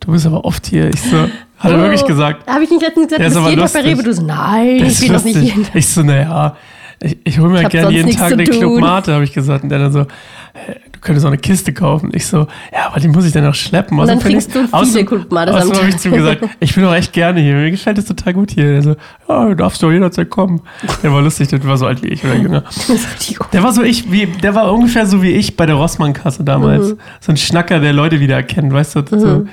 [0.00, 0.90] du bist aber oft hier.
[0.90, 1.16] Ich so,
[1.58, 2.46] hat er wirklich gesagt.
[2.46, 3.80] Habe ich nicht letztens gesagt, Ja, du ist bist jeden Tag bei.
[3.88, 4.02] Rewe?
[4.02, 5.74] Du so, nein, Das ich bin doch nicht jeden Tag.
[5.74, 6.56] Ich so, naja,
[7.00, 8.44] ich, ich hole mir halt hab gern sonst jeden Tag eine.
[8.44, 9.64] Club Mate, habe ich gesagt.
[9.64, 12.10] Und der dann so, "Hä, du könntest auch eine Kiste kaufen.
[12.14, 13.98] Ich so, ja, aber die muss ich dann auch schleppen.
[13.98, 16.44] Und dann Außerdem trinkst du viele Club Mates am Außerdem habe ich zu ihm gesagt,
[16.58, 17.54] ich bin auch echt gerne hier.
[17.54, 18.64] Mir gefällt es total gut hier.
[18.64, 18.96] Der so,
[19.28, 20.62] ja, du darfst doch jederzeit kommen.
[21.02, 22.62] Der war lustig, der war so alt wie ich oder jünger.
[22.86, 23.48] Gut.
[23.52, 26.92] Der war so ich, wie, der war ungefähr so wie ich bei der Rossmann-Kasse damals.
[26.92, 26.98] Mhm.
[27.20, 29.02] So ein Schnacker, der Leute wiedererkennt, weißt du?
[29.10, 29.46] So,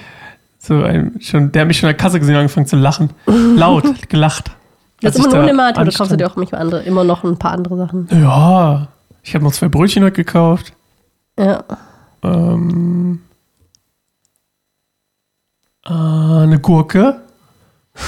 [0.59, 3.09] so ein, schon, der hat mich schon in der Kasse gesehen und angefangen zu lachen.
[3.57, 4.51] Laut, gelacht.
[5.03, 7.03] Das Als ist immer nur eine Mate oder kaufst du dir auch manchmal andere, immer
[7.03, 8.07] noch ein paar andere Sachen.
[8.09, 8.87] Ja,
[9.21, 10.73] ich habe noch zwei Brötchen heute gekauft.
[11.37, 11.63] Ja.
[12.23, 13.21] Ähm,
[15.85, 17.21] äh, eine Gurke.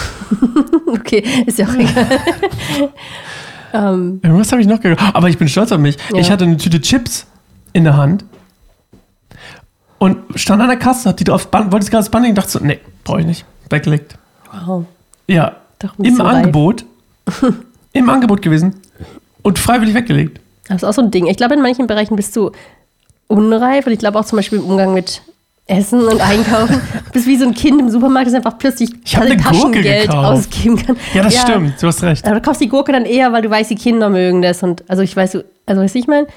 [0.88, 2.08] Okay, ist ja auch egal.
[3.74, 5.14] ähm, Irgendwas habe ich noch gekauft.
[5.14, 5.98] Aber ich bin stolz auf mich.
[6.12, 6.20] Ja.
[6.20, 7.28] Ich hatte eine Tüte Chips
[7.74, 8.26] in der Hand
[10.00, 12.80] und stand an der Kasse, hab die drauf, wollte das Band legen, dachte so, nee,
[13.04, 13.46] brauche ich nicht.
[13.70, 14.18] Weggelegt.
[14.66, 14.86] wow.
[15.28, 15.58] Ja,
[15.98, 16.36] Doch im reif.
[16.38, 16.86] Angebot.
[17.94, 18.76] Im Angebot gewesen
[19.42, 20.40] und freiwillig weggelegt.
[20.68, 21.28] Das ist auch so ein Ding.
[21.28, 22.52] Ich glaube, in manchen Bereichen bist du
[23.28, 25.22] unreif und ich glaube auch zum Beispiel im Umgang mit
[25.68, 26.82] Essen und Einkaufen.
[27.06, 30.98] Du bist wie so ein Kind im Supermarkt, das einfach plötzlich Gurke Taschengeld ausgeben kann.
[31.14, 32.26] Ja, das stimmt, du hast recht.
[32.26, 34.62] Aber du kaufst die Gurke dann eher, weil du weißt, die Kinder mögen das.
[34.62, 36.28] Und also ich weiß, du- also weißt du, ich meine,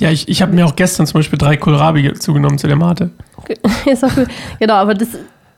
[0.00, 3.10] Ja, ich, ich habe mir auch gestern zum Beispiel drei Kohlrabi zugenommen zu der Mate.
[3.84, 4.26] ist auch cool.
[4.58, 5.08] Genau, aber das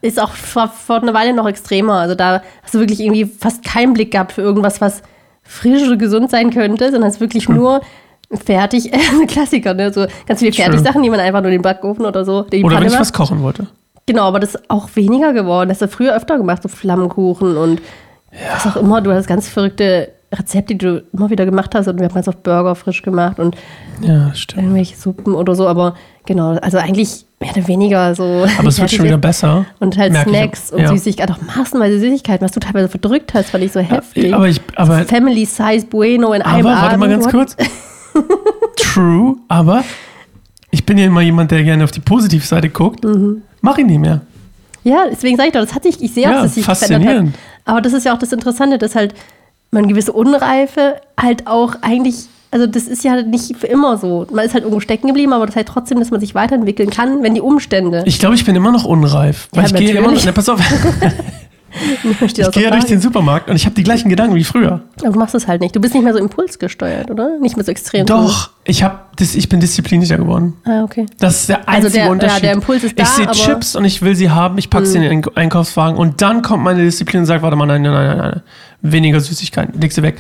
[0.05, 1.95] ist auch vor, vor einer Weile noch extremer.
[1.95, 5.03] Also da hast du wirklich irgendwie fast keinen Blick gehabt für irgendwas, was
[5.43, 7.81] frisch oder gesund sein könnte, sondern es wirklich nur
[8.31, 8.93] fertig,
[9.29, 9.93] Klassiker, ne?
[9.93, 10.53] So ganz viele.
[10.53, 13.01] Fertigsachen, die man einfach nur in den Backofen oder so, die Oder wenn Pfanne ich
[13.01, 13.67] was kochen wollte.
[14.07, 15.71] Genau, aber das ist auch weniger geworden.
[15.71, 17.81] Das hast du früher öfter gemacht, so Flammkuchen und
[18.53, 19.01] was auch immer.
[19.01, 21.89] Du hast ganz verrückte Rezepte, die du immer wieder gemacht hast.
[21.89, 23.57] Und wir haben ganz oft Burger frisch gemacht und
[24.03, 25.67] Ja, irgendwelche Suppen oder so.
[25.67, 25.95] Aber
[26.27, 28.47] genau, also eigentlich mehr oder weniger so.
[28.59, 29.67] Aber es wird schon wieder besser.
[29.81, 30.37] Und halt merke ich.
[30.37, 30.89] Snacks und Ja.
[30.89, 34.35] Süßigkeiten, auch massenweise Süßigkeiten, was du teilweise verdrückt hast, fand ich so heftig.
[34.35, 36.83] Aber ich, aber, Family Size Bueno in einem aber Abend.
[36.83, 37.57] warte mal ganz kurz.
[38.77, 39.85] True, aber
[40.71, 43.05] ich bin ja immer jemand, der gerne auf die Positivseite guckt.
[43.05, 43.43] Mhm.
[43.61, 44.21] Mach ich nicht mehr.
[44.83, 46.89] Ja, deswegen sage ich doch, das hat sich, ich sehe auch, Ja, dass sich verändert
[46.91, 47.33] faszinierend.
[47.33, 47.39] hat.
[47.65, 49.15] Aber das ist ja auch das Interessante, dass halt
[49.75, 52.15] man gewisse Unreife halt auch eigentlich,
[52.51, 54.27] also das ist ja nicht für immer so.
[54.33, 57.23] Man ist halt irgendwo stecken geblieben, aber das heißt trotzdem, dass man sich weiterentwickeln kann,
[57.23, 58.03] wenn die Umstände.
[58.07, 59.49] Ich glaube, ich bin immer noch unreif.
[59.53, 60.07] Weil Ja, ich gehe immer noch.
[60.15, 60.25] natürlich.
[60.27, 60.61] Ne, pass auf.
[62.21, 64.81] ich gehe ja durch den Supermarkt und ich habe die gleichen Gedanken wie früher.
[65.01, 65.75] Aber du machst es halt nicht.
[65.75, 67.39] Du bist nicht mehr so impulsgesteuert, oder?
[67.41, 68.07] Nicht mehr so extrem.
[68.07, 70.55] Doch, ich, hab, ich bin disziplinischer geworden.
[70.65, 71.07] Ah, okay.
[71.19, 72.35] Das ist der einzige Also der- Unterschied.
[72.37, 74.87] ja, der Impuls ist da, ich sehe Chips und ich will sie haben, ich packe
[74.87, 77.83] sie in den Eink- Einkaufswagen und dann kommt meine Disziplin und sagt, warte mal, nein,
[77.83, 78.43] nein, nein, nein, nein.
[78.83, 80.19] weniger Süßigkeiten, leg sie weg.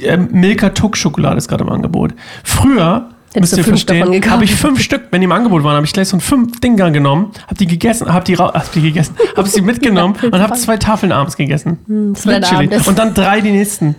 [0.00, 2.14] Ähm, Milka Tuck Schokolade ist gerade im Angebot.
[2.44, 5.86] Früher, Hättest du ihr verstehen, habe ich fünf Stück, wenn die im Angebot waren, habe
[5.86, 9.14] ich gleich so ein fünf Dinger genommen, habe die gegessen, habe die, hab die gegessen,
[9.36, 11.78] habe sie mitgenommen und habe zwei Tafeln abends gegessen.
[12.14, 12.56] das dein Literally.
[12.56, 12.88] Abendessen.
[12.88, 13.94] Und dann drei die nächsten.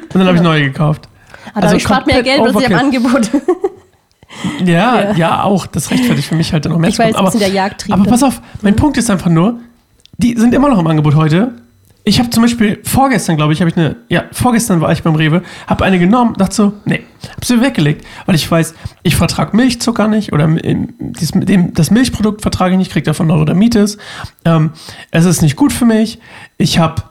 [0.00, 1.08] Und dann habe ich neue gekauft.
[1.54, 2.76] Aber also spart mehr Geld, was sie am Overkill.
[2.76, 3.30] Angebot.
[4.64, 5.12] Ja, Ja.
[5.16, 5.66] ja, auch.
[5.66, 8.12] Das rechtfertigt für mich halt noch mehr Ich weiß, das ist der Jagdtrieb Aber dann.
[8.12, 9.58] pass auf, mein Punkt ist einfach nur,
[10.18, 11.52] die sind immer noch im Angebot heute.
[12.04, 15.14] Ich habe zum Beispiel vorgestern, glaube ich, habe ich eine, ja, vorgestern war ich beim
[15.14, 19.54] Rewe, habe eine genommen, dachte so, nee, habe sie weggelegt, weil ich weiß, ich vertrage
[19.56, 23.98] Milchzucker nicht oder das Milchprodukt vertrage ich nicht, kriege davon Neurodermitis.
[24.44, 24.70] Ähm,
[25.10, 26.18] es ist nicht gut für mich.
[26.56, 27.02] Ich habe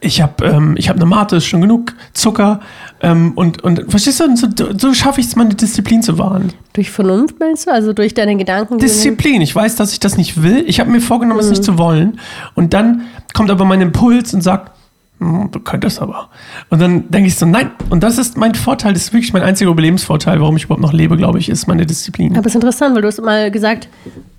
[0.00, 2.60] ich habe ähm, ich hab eine Mate, ist schon genug Zucker.
[3.00, 6.52] Ähm, und, und verstehst du, so, so schaffe ich es, meine Disziplin zu wahren.
[6.72, 7.70] durch Vernunft meinst du?
[7.72, 8.78] Also durch deine Gedanken?
[8.78, 9.40] Disziplin.
[9.42, 10.64] Ich weiß, dass ich das nicht will.
[10.66, 11.64] Ich habe mir vorgenommen, es nicht Mhm.
[11.64, 12.20] zu wollen.
[12.54, 14.72] Und dann kommt aber mein Impuls und sagt,
[15.20, 16.30] "Hm, du könntest aber.
[16.68, 17.70] Und dann denke ich so, nein.
[17.88, 20.92] Und das ist mein Vorteil, das ist wirklich mein einziger Überlebensvorteil, warum ich überhaupt noch
[20.92, 22.32] lebe, glaube ich, ist meine Disziplin.
[22.36, 23.88] Aber es ist interessant, weil du hast mal gesagt,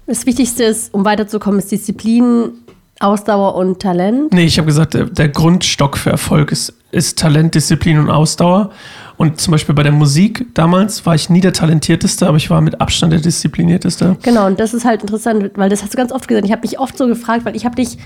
[0.07, 2.51] das Wichtigste ist, um weiterzukommen, ist Disziplin,
[2.99, 4.33] Ausdauer und Talent.
[4.33, 8.71] Nee, ich habe gesagt, der, der Grundstock für Erfolg ist, ist Talent, Disziplin und Ausdauer.
[9.17, 12.61] Und zum Beispiel bei der Musik damals war ich nie der Talentierteste, aber ich war
[12.61, 14.15] mit Abstand der Disziplinierteste.
[14.21, 16.45] Genau, und das ist halt interessant, weil das hast du ganz oft gesagt.
[16.45, 17.97] Ich habe mich oft so gefragt, weil ich habe dich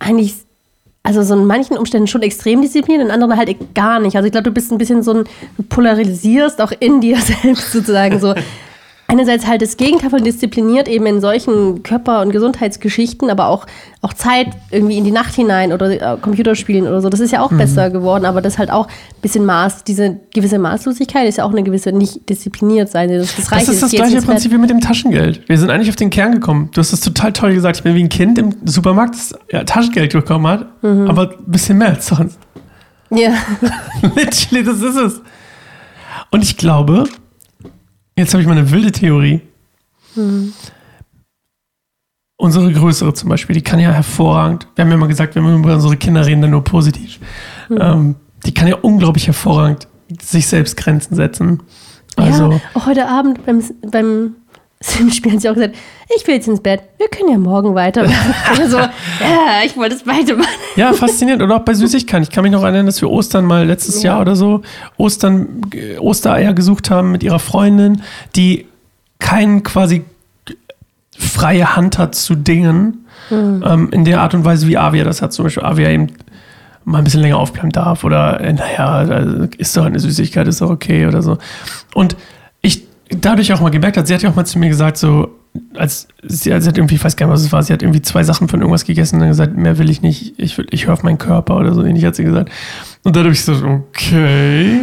[0.00, 0.34] eigentlich,
[1.02, 4.16] also so in manchen Umständen schon extrem diszipliniert, in anderen halt gar nicht.
[4.16, 5.24] Also ich glaube, du bist ein bisschen so ein,
[5.56, 8.34] du polarisierst auch in dir selbst sozusagen so.
[9.14, 13.64] Einerseits halt das Gegenteil von diszipliniert, eben in solchen Körper- und Gesundheitsgeschichten, aber auch,
[14.02, 17.08] auch Zeit irgendwie in die Nacht hinein oder äh, Computerspielen oder so.
[17.10, 20.58] Das ist ja auch besser geworden, aber das halt auch ein bisschen Maß, diese gewisse
[20.58, 23.08] Maßlosigkeit ist ja auch eine gewisse nicht diszipliniert sein.
[23.08, 24.20] Das, das Das ist das gleiche.
[24.20, 25.48] Prinzip wie mit dem Taschengeld.
[25.48, 26.70] Wir sind eigentlich auf den Kern gekommen.
[26.74, 27.76] Du hast das total toll gesagt.
[27.76, 31.06] Ich bin wie ein Kind im Supermarkt, das ja, Taschengeld bekommen hat, Mhm.
[31.08, 32.36] aber ein bisschen mehr als sonst.
[33.10, 33.30] Ja.
[34.16, 35.20] Literally, das ist es.
[36.32, 37.04] Und ich glaube,
[38.16, 39.40] jetzt habe ich mal eine wilde Theorie.
[42.36, 45.54] Unsere größere zum Beispiel, die kann ja hervorragend, wir haben ja mal gesagt, wenn wir
[45.54, 47.18] über unsere Kinder reden, dann nur positiv.
[47.70, 49.88] Ähm, die kann ja unglaublich hervorragend
[50.20, 51.62] sich selbst Grenzen setzen.
[52.16, 54.34] Also, ja, auch heute Abend beim, beim
[54.84, 55.76] Sim-Spielen hat sie auch gesagt,
[56.14, 58.34] ich will jetzt ins Bett, wir können ja morgen weitermachen.
[58.60, 58.90] also, ja,
[59.64, 60.48] ich wollte es weitermachen.
[60.76, 61.42] Ja, faszinierend.
[61.42, 62.22] Oder auch bei Süßigkeiten.
[62.22, 64.60] Ich kann mich noch erinnern, dass wir Ostern mal letztes Jahr oder so
[64.98, 68.02] Ostern, äh, Ostereier gesucht haben mit ihrer Freundin,
[68.36, 68.66] die
[69.20, 70.04] keinen quasi
[71.16, 73.06] freie Hand hat zu Dingen.
[73.30, 75.32] Ähm, in der Art und Weise, wie Avia das hat.
[75.32, 76.08] Zum Beispiel Avia eben
[76.84, 80.60] mal ein bisschen länger aufbleiben darf oder, äh, naja, also ist doch eine Süßigkeit, ist
[80.60, 81.38] doch okay oder so.
[81.94, 82.16] Und
[83.10, 85.28] dadurch auch mal gemerkt hat, sie hat ja auch mal zu mir gesagt, so,
[85.76, 88.02] als sie, sie hat irgendwie, ich weiß gar nicht, was es war, sie hat irgendwie
[88.02, 90.86] zwei Sachen von irgendwas gegessen und dann gesagt, mehr will ich nicht, ich, will- ich
[90.86, 92.50] höre auf meinen Körper oder so ähnlich hat sie gesagt.
[93.04, 94.80] Und dann habe ich so, okay,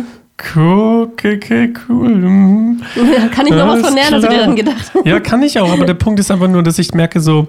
[0.56, 2.10] cool, okay, okay, cool.
[2.16, 2.82] mhm.
[2.96, 4.92] Ja, kann ich noch was von lernen, hast du dir dann gedacht.
[5.04, 7.48] Ja, kann ich auch, aber der Punkt ist einfach nur, dass ich merke so,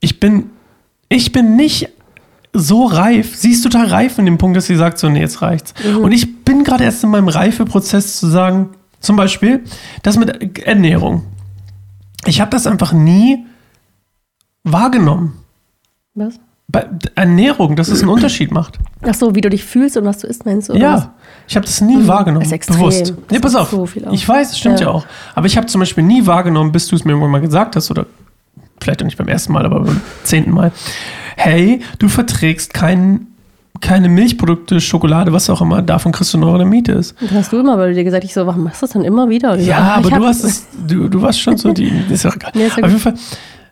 [0.00, 0.44] ich bin,
[1.08, 1.88] ich bin nicht
[2.54, 5.42] so reif, sie ist total reif in dem Punkt, dass sie sagt so, nee, jetzt
[5.42, 5.74] reicht's.
[6.00, 9.64] Und ich bin gerade erst in meinem Reifeprozess zu sagen, zum Beispiel,
[10.02, 11.24] das mit Ernährung.
[12.26, 13.46] Ich habe das einfach nie
[14.64, 15.34] wahrgenommen.
[16.14, 16.34] Was?
[16.70, 18.78] Bei Ernährung, dass es einen Unterschied macht.
[19.00, 20.74] Ach so, wie du dich fühlst und was du isst, meinst du?
[20.74, 21.02] oder was?
[21.04, 21.14] Ja,
[21.46, 22.40] ich habe das nie wahrgenommen.
[22.40, 22.76] Das ist extrem.
[22.76, 23.14] Bewusst.
[23.30, 23.70] Nee, Das pass auf.
[23.70, 24.86] so ich weiß, es stimmt ja.
[24.88, 24.92] Ja.
[24.92, 25.06] auch.
[25.34, 27.90] Aber ich habe zum Beispiel nie wahrgenommen, bis du es mir irgendwann mal gesagt hast,
[27.90, 28.04] oder
[28.80, 30.72] vielleicht auch nicht beim ersten Mal, aber beim zehnten Mal.
[31.36, 33.27] Hey, du verträgst kein,
[33.80, 37.14] keine Milchprodukte, Schokolade, was auch immer, davon kriegst du Neurodermitis.
[37.20, 38.92] Das hast du immer, weil du dir gesagt hast, ich so, warum machst du das
[38.92, 39.56] dann immer wieder?
[39.58, 42.52] Ja, ach, aber du hast es, du, du warst schon so die, ist ja egal.
[42.54, 43.14] Ja, ist ja Auf jeden Fall,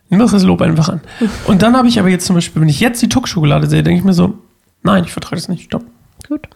[0.09, 1.01] nimm doch das Lob einfach an.
[1.47, 3.99] Und dann habe ich aber jetzt zum Beispiel, wenn ich jetzt die Tuck-Schokolade sehe, denke
[3.99, 4.35] ich mir so,
[4.83, 5.83] nein, ich vertrage das nicht, stopp.
[6.27, 6.47] Gut.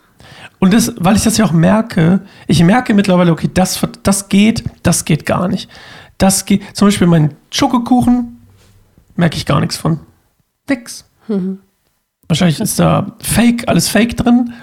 [0.60, 4.64] Und das, weil ich das ja auch merke, ich merke mittlerweile, okay, das, das geht,
[4.84, 5.70] das geht gar nicht.
[6.20, 8.38] Das geht, zum Beispiel mein Schokokuchen,
[9.16, 10.00] merke ich gar nichts von.
[10.70, 11.06] Nix.
[12.32, 14.54] Wahrscheinlich ist da Fake, alles Fake drin.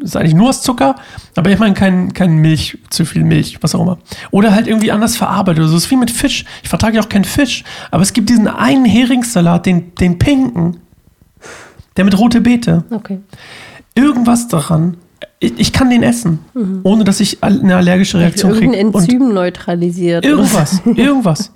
[0.00, 0.96] Ist eigentlich nur aus Zucker,
[1.36, 3.98] aber ich meine kein, kein Milch, zu viel Milch, was auch immer.
[4.32, 5.60] Oder halt irgendwie anders verarbeitet.
[5.60, 6.44] oder So ist wie mit Fisch.
[6.64, 10.78] Ich vertrage ja auch keinen Fisch, aber es gibt diesen einen Heringssalat, den, den pinken,
[11.96, 13.20] der mit rote Beete Okay.
[13.94, 14.96] irgendwas daran
[15.38, 16.38] ich, ich kann den essen,
[16.82, 18.74] ohne dass ich eine allergische Reaktion kriege.
[18.74, 20.24] Irgendein Enzym neutralisiert.
[20.24, 21.52] oder Irgendwas, irgendwas.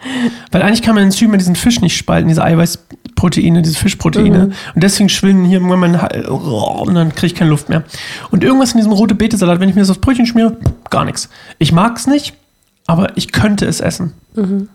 [0.50, 4.46] Weil eigentlich kann man Enzyme diesen Fisch nicht spalten, diese Eiweißproteine, diese Fischproteine.
[4.46, 4.52] Mhm.
[4.74, 7.84] Und deswegen schwillen hier irgendwann mein Hals, und dann kriege ich keine Luft mehr.
[8.30, 10.58] Und irgendwas in diesem rote Betesalat, wenn ich mir das aufs Brötchen schmiere,
[10.90, 11.30] gar nichts.
[11.58, 12.34] Ich mag es nicht,
[12.86, 14.12] aber ich könnte es essen.
[14.34, 14.68] Mhm.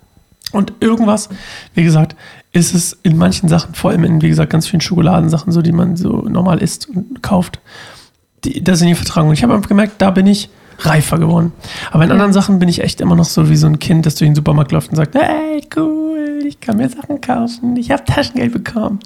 [0.52, 1.30] Und irgendwas,
[1.76, 2.15] wie gesagt,
[2.54, 5.74] ist es in manchen Sachen, vor allem in, wie gesagt, ganz vielen Schokoladensachen, so die
[5.74, 7.60] man so normal isst und kauft,
[8.45, 9.27] die, das sind die Vertragen.
[9.27, 11.53] Und ich habe einfach gemerkt, da bin ich reifer geworden.
[11.91, 14.15] Aber in anderen Sachen bin ich echt immer noch so wie so ein Kind, das
[14.15, 18.03] durch den Supermarkt läuft und sagt, hey, cool, ich kann mir Sachen kaufen, ich habe
[18.03, 18.99] Taschengeld bekommen.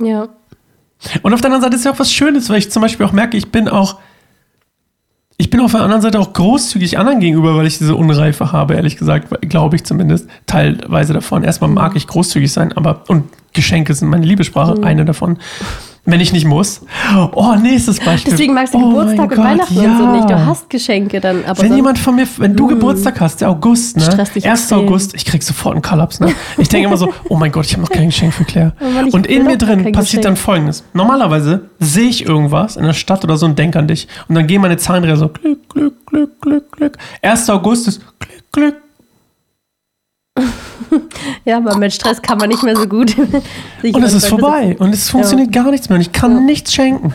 [0.00, 0.28] Ja.
[1.22, 3.12] Und auf der anderen Seite ist ja auch was Schönes, weil ich zum Beispiel auch
[3.12, 3.98] merke, ich bin auch,
[5.36, 8.74] ich bin auf der anderen Seite auch großzügig anderen gegenüber, weil ich diese Unreife habe,
[8.74, 11.44] ehrlich gesagt, glaube ich zumindest, teilweise davon.
[11.44, 15.38] Erstmal mag ich großzügig sein, aber, und Geschenke sind meine Liebessprache, eine davon.
[16.10, 16.80] Wenn ich nicht muss.
[17.34, 18.32] Oh, nächstes Beispiel.
[18.32, 20.12] Deswegen magst du Oh Geburtstag und Gott, Weihnachten und so ja.
[20.12, 20.30] nicht.
[20.30, 23.98] Du hast Geschenke dann, aber Wenn jemand von mir, wenn du Geburtstag hast, der August,
[23.98, 24.08] ne?
[24.34, 24.60] Dich 1.
[24.60, 24.78] extrem.
[24.78, 26.32] August, ich krieg sofort einen Kollaps, ne?
[26.56, 28.72] Ich denke immer so, oh mein Gott, ich habe noch kein Geschenk für Claire.
[28.80, 30.38] Oh Und in mir drin passiert dann Geschenk.
[30.38, 30.84] folgendes.
[30.94, 34.08] Normalerweise sehe ich irgendwas in der Stadt oder so und denke an dich.
[34.28, 36.98] Und dann gehen meine Zahnräder so, Glück, Glück, Glück, Glück, Glück.
[37.20, 37.50] 1.
[37.50, 38.76] August ist Glück, Glück.
[41.44, 43.10] Ja, aber mit Stress kann man nicht mehr so gut.
[43.82, 44.76] sich Und es ist vorbei.
[44.78, 45.96] Und es funktioniert gar nichts mehr.
[45.96, 46.40] Und ich kann Ja.
[46.40, 47.14] nichts schenken.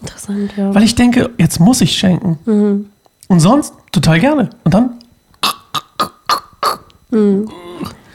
[0.00, 0.74] Interessant, ja.
[0.74, 2.38] Weil ich denke, jetzt muss ich schenken.
[2.46, 2.86] Mhm.
[3.28, 4.50] Und sonst total gerne.
[4.64, 4.90] Und dann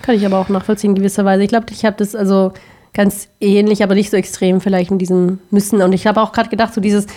[0.01, 1.43] Kann ich aber auch nachvollziehen in gewisser Weise.
[1.43, 2.53] Ich glaube, ich habe das also
[2.93, 5.81] ganz ähnlich, aber nicht so extrem vielleicht in diesem Müssen.
[5.81, 7.07] Und ich habe auch gerade gedacht, so dieses,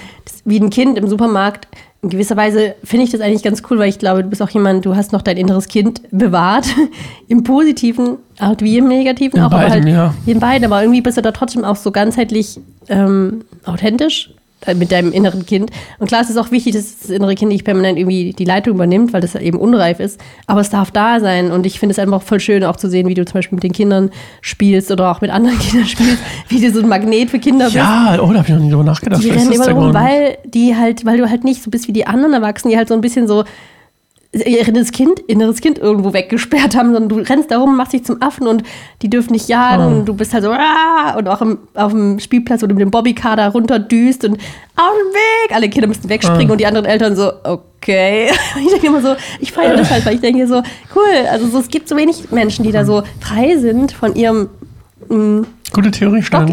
[0.44, 1.68] wie ein Kind im Supermarkt,
[2.00, 4.50] in gewisser Weise finde ich das eigentlich ganz cool, weil ich glaube, du bist auch
[4.50, 6.66] jemand, du hast noch dein inneres Kind bewahrt.
[7.28, 10.14] Im Positiven, auch wie im Negativen, In auch aber beidem, halt ja.
[10.26, 10.64] in beiden.
[10.64, 14.30] Aber irgendwie bist du da trotzdem auch so ganzheitlich ähm, authentisch
[14.74, 15.70] mit deinem inneren Kind.
[15.98, 18.74] Und klar, es ist auch wichtig, dass das innere Kind nicht permanent irgendwie die Leitung
[18.74, 20.20] übernimmt, weil das eben unreif ist.
[20.46, 21.52] Aber es darf da sein.
[21.52, 23.62] Und ich finde es einfach voll schön, auch zu sehen, wie du zum Beispiel mit
[23.62, 26.18] den Kindern spielst oder auch mit anderen Kindern spielst,
[26.48, 27.76] wie du so ein Magnet für Kinder bist.
[27.76, 29.22] Ja, oh, da habe ich noch nie drüber nachgedacht.
[29.22, 32.06] Die rennen immer rum, weil die halt, weil du halt nicht so bist wie die
[32.06, 33.44] anderen Erwachsenen, die halt so ein bisschen so
[34.32, 38.04] ihr inneres Kind, inneres Kind irgendwo weggesperrt haben, sondern du rennst da rum, machst dich
[38.04, 38.62] zum Affen und
[39.00, 39.86] die dürfen nicht jagen Oh.
[39.86, 42.82] und du bist halt so "Ah!" und auch im, auf dem Spielplatz, wo du mit
[42.82, 46.52] dem Bobbycar da runterdüst und auf den Weg, alle Kinder müssen wegspringen Oh.
[46.52, 48.28] und die anderen Eltern so, okay.
[48.62, 50.62] Ich denke immer so, ich feiere das halt, weil ich denke so,
[50.94, 54.50] cool, also so, es gibt so wenig Menschen, die da so frei sind von ihrem
[55.72, 56.48] Gute Theorie, Stock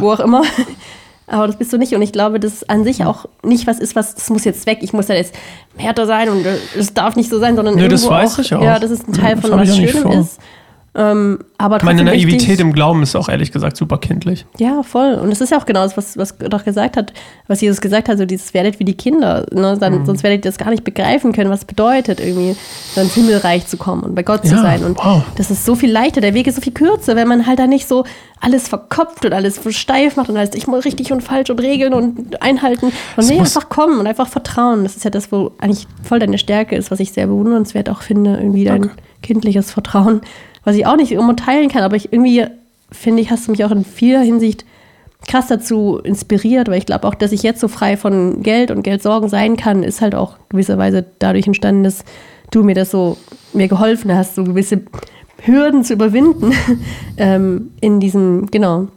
[0.00, 0.42] wo auch immer.
[1.28, 1.94] Aber das bist du nicht.
[1.94, 4.78] Und ich glaube, das an sich auch nicht was ist, was, das muss jetzt weg.
[4.80, 5.34] Ich muss da jetzt
[5.76, 8.54] härter sein und äh, es darf nicht so sein, sondern das irgendwo weiß auch, ich
[8.54, 8.62] auch.
[8.62, 10.38] Ja, das ist ein Teil Das von was Schönem ist.
[10.94, 12.60] Ähm, aber Meine Naivität wichtig.
[12.60, 14.46] im Glauben ist auch ehrlich gesagt super kindlich.
[14.58, 15.14] Ja, voll.
[15.14, 17.12] Und es ist ja auch genau das, was, was Gott auch gesagt hat,
[17.46, 19.46] was Jesus gesagt hat, so dieses werdet wie die Kinder.
[19.52, 19.74] Ne?
[19.76, 19.80] Mhm.
[19.80, 22.56] Dann, Sonst werdet ihr das gar nicht begreifen können, was es bedeutet, irgendwie
[22.94, 24.82] so ins Himmelreich zu kommen und bei Gott zu Ja, sein.
[24.82, 25.22] Und wow.
[25.36, 27.66] das ist so viel leichter, der Weg ist so viel kürzer, wenn man halt da
[27.66, 28.04] nicht so
[28.40, 31.60] alles verkopft und alles so steif macht und alles, ich muss richtig und falsch und
[31.60, 32.92] regeln und einhalten.
[33.16, 34.84] Und nee, einfach kommen und einfach vertrauen.
[34.84, 38.02] Das ist ja das, wo eigentlich voll deine Stärke ist, was ich sehr bewundernswert auch
[38.02, 38.96] finde, irgendwie dein Danke.
[39.22, 40.20] kindliches Vertrauen,
[40.64, 42.46] was ich auch nicht immer teilen kann, aber ich irgendwie
[42.90, 44.64] finde ich, hast du mich auch in vieler Hinsicht
[45.26, 48.82] krass dazu inspiriert, weil ich glaube auch, dass ich jetzt so frei von Geld und
[48.82, 52.04] Geldsorgen sein kann, ist halt auch gewisserweise dadurch entstanden, dass
[52.50, 53.18] du mir das so
[53.52, 54.82] mir geholfen hast, so gewisse
[55.42, 56.52] Hürden zu überwinden
[57.16, 58.88] ähm, in diesem, genau,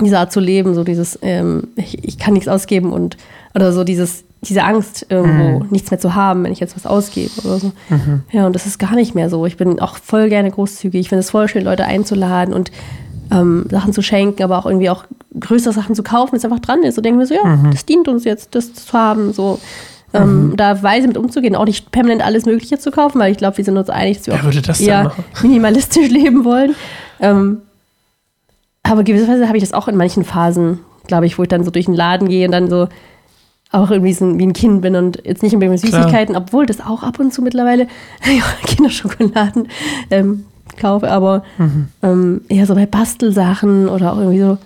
[0.00, 3.16] diese Art zu leben, so dieses, ähm, ich, ich kann nichts ausgeben und
[3.54, 7.30] oder so dieses, diese Angst, irgendwo nichts mehr zu haben, wenn ich jetzt was ausgebe
[7.44, 7.72] oder so.
[8.30, 9.44] Ja, und das ist gar nicht mehr so.
[9.46, 11.00] Ich bin auch voll gerne großzügig.
[11.00, 12.70] Ich finde es voll schön, Leute einzuladen und
[13.30, 15.04] ähm, Sachen zu schenken, aber auch irgendwie auch
[15.38, 16.96] größere Sachen zu kaufen, das einfach dran ist.
[16.96, 19.58] Und denken wir so, ja, das dient uns jetzt, das zu haben, so.
[20.14, 23.58] Ähm, Da weise mit umzugehen, auch nicht permanent alles Mögliche zu kaufen, weil ich glaube,
[23.58, 26.74] wir sind uns einig, dass wir auch würde das denn eher minimalistisch leben wollen.
[27.20, 27.58] Ähm,
[28.82, 31.70] aber gewisserweise habe ich das auch in manchen Phasen, glaube ich, wo ich dann so
[31.70, 32.88] durch den Laden gehe und dann so
[33.70, 36.02] auch irgendwie so ein, wie ein Kind bin und jetzt nicht unbedingt mit Klar.
[36.04, 37.82] Süßigkeiten, obwohl das auch ab und zu mittlerweile
[38.24, 39.68] ja, Kinderschokoladen
[40.10, 40.44] ähm,
[40.80, 41.88] kaufe, aber Mhm.
[42.02, 44.58] ähm, eher so bei Bastelsachen oder auch irgendwie so.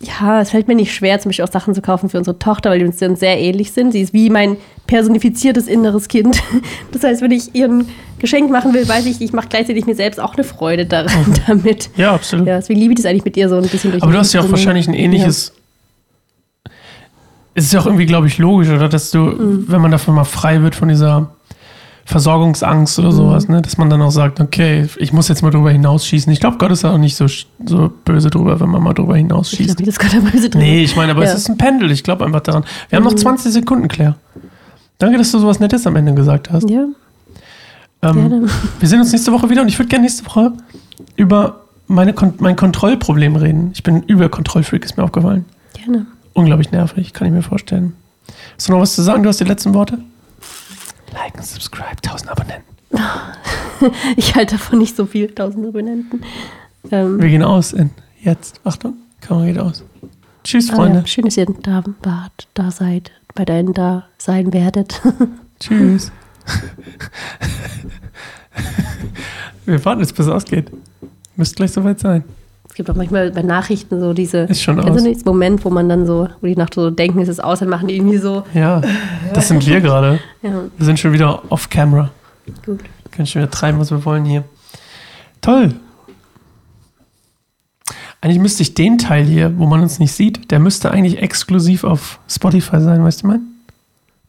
[0.00, 2.70] Ja, es fällt mir nicht schwer, zum Beispiel auch Sachen zu kaufen für unsere Tochter,
[2.70, 3.90] weil die uns dann sehr ähnlich sind.
[3.90, 6.40] Sie ist wie mein personifiziertes inneres Kind.
[6.92, 7.88] Das heißt, wenn ich ihr ein
[8.20, 11.90] Geschenk machen will, weiß ich, ich mache gleichzeitig mir selbst auch eine Freude daran damit.
[11.96, 12.46] Ja, absolut.
[12.46, 14.32] Ja, deswegen liebe ich das eigentlich mit ihr so ein bisschen durch Aber du hast
[14.32, 15.52] ja auch wahrscheinlich ein ähnliches.
[17.58, 18.88] Es ist ja auch irgendwie, glaube ich, logisch, oder?
[18.88, 19.64] Dass du, Mhm.
[19.68, 21.28] wenn man davon mal frei wird von dieser
[22.04, 23.60] Versorgungsangst oder sowas, ne?
[23.60, 26.32] dass man dann auch sagt, okay, ich muss jetzt mal drüber hinausschießen.
[26.32, 27.26] Ich glaube, Gott ist auch nicht so,
[27.66, 29.76] so böse drüber, wenn man mal drüber Ich hinausschießt.
[29.76, 29.98] glaube, das
[30.32, 30.48] böse.
[30.56, 31.32] Nee, ich meine, aber Ja.
[31.32, 31.90] es ist ein Pendel.
[31.90, 32.64] Ich glaube einfach daran.
[32.88, 34.14] Wir haben noch 20 Sekunden, Claire.
[34.96, 36.70] Danke, dass du sowas Nettes am Ende gesagt hast.
[36.70, 36.86] Ja,
[38.00, 38.46] Ähm, gerne.
[38.80, 40.52] wir sehen uns nächste Woche wieder und ich würde gerne nächste Woche
[41.16, 43.70] über meine mein Kontrollproblem reden.
[43.74, 45.44] Ich bin über Kontrollfreak, ist mir aufgefallen.
[45.74, 46.06] Gerne.
[46.38, 47.94] Unglaublich nervig, kann ich mir vorstellen.
[48.54, 49.24] Hast du noch was zu sagen?
[49.24, 49.98] Du hast die letzten Worte?
[51.12, 52.74] Like und subscribe, 1000 Abonnenten.
[54.16, 56.22] Ich halte davon nicht so viel, 1000 Abonnenten.
[56.92, 57.90] Ähm, Wir gehen aus in
[58.22, 58.60] jetzt.
[58.64, 59.84] Achtung, Kamera geht aus.
[60.44, 60.98] Tschüss, ah Freunde.
[61.00, 65.00] ja, schön, dass ihr da wart, da seid, bei deinen da sein werdet.
[65.60, 66.10] Tschüss.
[69.66, 70.70] Wir warten jetzt, bis es ausgeht.
[71.36, 72.22] Müsste gleich soweit sein.
[72.78, 74.42] Es gibt auch manchmal bei Nachrichten so diese.
[74.42, 75.02] Ist schon aus.
[75.02, 77.68] nicht, Moment, wo man dann so, wo die Nacht so denken, es ist aus, dann
[77.70, 78.44] machen die irgendwie so.
[78.54, 78.80] Ja,
[79.34, 80.20] das sind wir gerade.
[80.42, 82.10] Ja, Wir sind schon wieder off-camera.
[82.64, 82.78] gut.
[83.10, 84.44] Können schon wieder treiben, was wir wollen hier.
[85.40, 85.74] Toll.
[88.20, 91.82] Eigentlich müsste ich den Teil hier, wo man uns nicht sieht, der müsste eigentlich exklusiv
[91.82, 93.40] auf Spotify sein, weißt du, mein?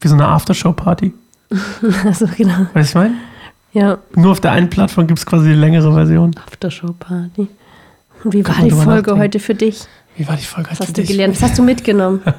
[0.00, 1.12] Wie so eine Aftershow-Party.
[2.04, 2.66] Also genau.
[2.74, 3.14] Weißt du, meine?
[3.72, 6.32] Ja, Nur auf der einen Plattform gibt es quasi die längere Version.
[6.48, 7.46] Aftershow-Party.
[8.24, 9.20] Und wie Kann war die Folge nachdenken.
[9.20, 9.86] heute für dich?
[10.16, 10.70] Wie war die Folge?
[10.70, 11.34] Was hast du gelernt?
[11.34, 12.22] Was hast du mitgenommen?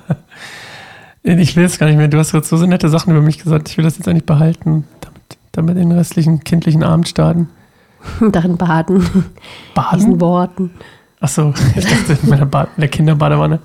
[1.23, 2.07] Ich will es gar nicht mehr.
[2.07, 3.69] Du hast gerade so nette Sachen über mich gesagt.
[3.69, 7.47] Ich will das jetzt eigentlich behalten, damit, damit den restlichen kindlichen Abend starten.
[8.31, 9.01] Darin baden.
[9.01, 9.29] Diesen
[9.75, 10.19] Baden?
[10.19, 10.71] Worten.
[11.19, 13.59] Achso, ich dachte in meiner in der Kinderbadewanne.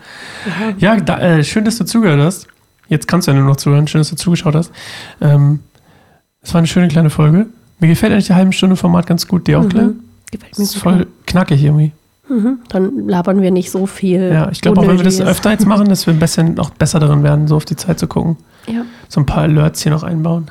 [0.77, 2.47] Ja, da, äh, schön, dass du zugehört hast.
[2.89, 3.89] Jetzt kannst du ja nur noch zuhören.
[3.89, 4.71] Schön, dass du zugeschaut hast.
[5.23, 5.61] Ähm,
[6.43, 7.47] es war eine schöne kleine Folge.
[7.81, 9.47] Mir gefällt eigentlich die halben Stunde Format ganz gut.
[9.47, 9.65] Dir auch?
[9.65, 10.01] Mhm.
[10.31, 11.93] Gefällt Das mir ist voll knackig irgendwie.
[12.29, 12.59] Mhm.
[12.69, 14.31] Dann labern wir nicht so viel.
[14.33, 16.71] Ja, ich glaube auch, wenn wir das öfter jetzt machen, dass wir ein bisschen noch
[16.71, 18.37] besser darin werden, so auf die Zeit zu gucken.
[18.67, 18.83] Ja.
[19.09, 20.51] So ein paar Alerts hier noch einbauen.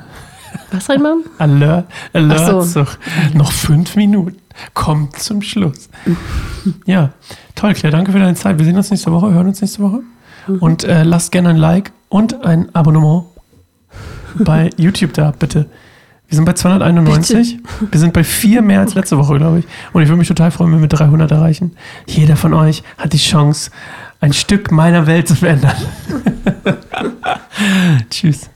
[0.70, 1.22] Was man?
[1.38, 2.86] Alert, Alerts, so.
[3.34, 4.36] noch fünf Minuten.
[4.72, 5.90] Kommt zum Schluss.
[6.86, 7.10] ja,
[7.54, 8.58] toll, Claire, danke für deine Zeit.
[8.58, 10.00] Wir sehen uns nächste Woche, hören uns nächste Woche.
[10.46, 10.58] Mhm.
[10.58, 13.24] Und äh, lasst gerne ein Like und ein Abonnement
[14.38, 15.66] bei YouTube da, bitte.
[16.28, 17.58] Wir sind bei 291.
[17.90, 19.64] Wir sind bei vier mehr als letzte Woche, glaube ich.
[19.92, 21.76] Und ich würde mich total freuen, wenn wir 300 erreichen.
[22.06, 23.70] Jeder von euch hat die Chance,
[24.20, 25.76] ein Stück meiner Welt zu verändern.
[28.10, 28.50] Tschüss.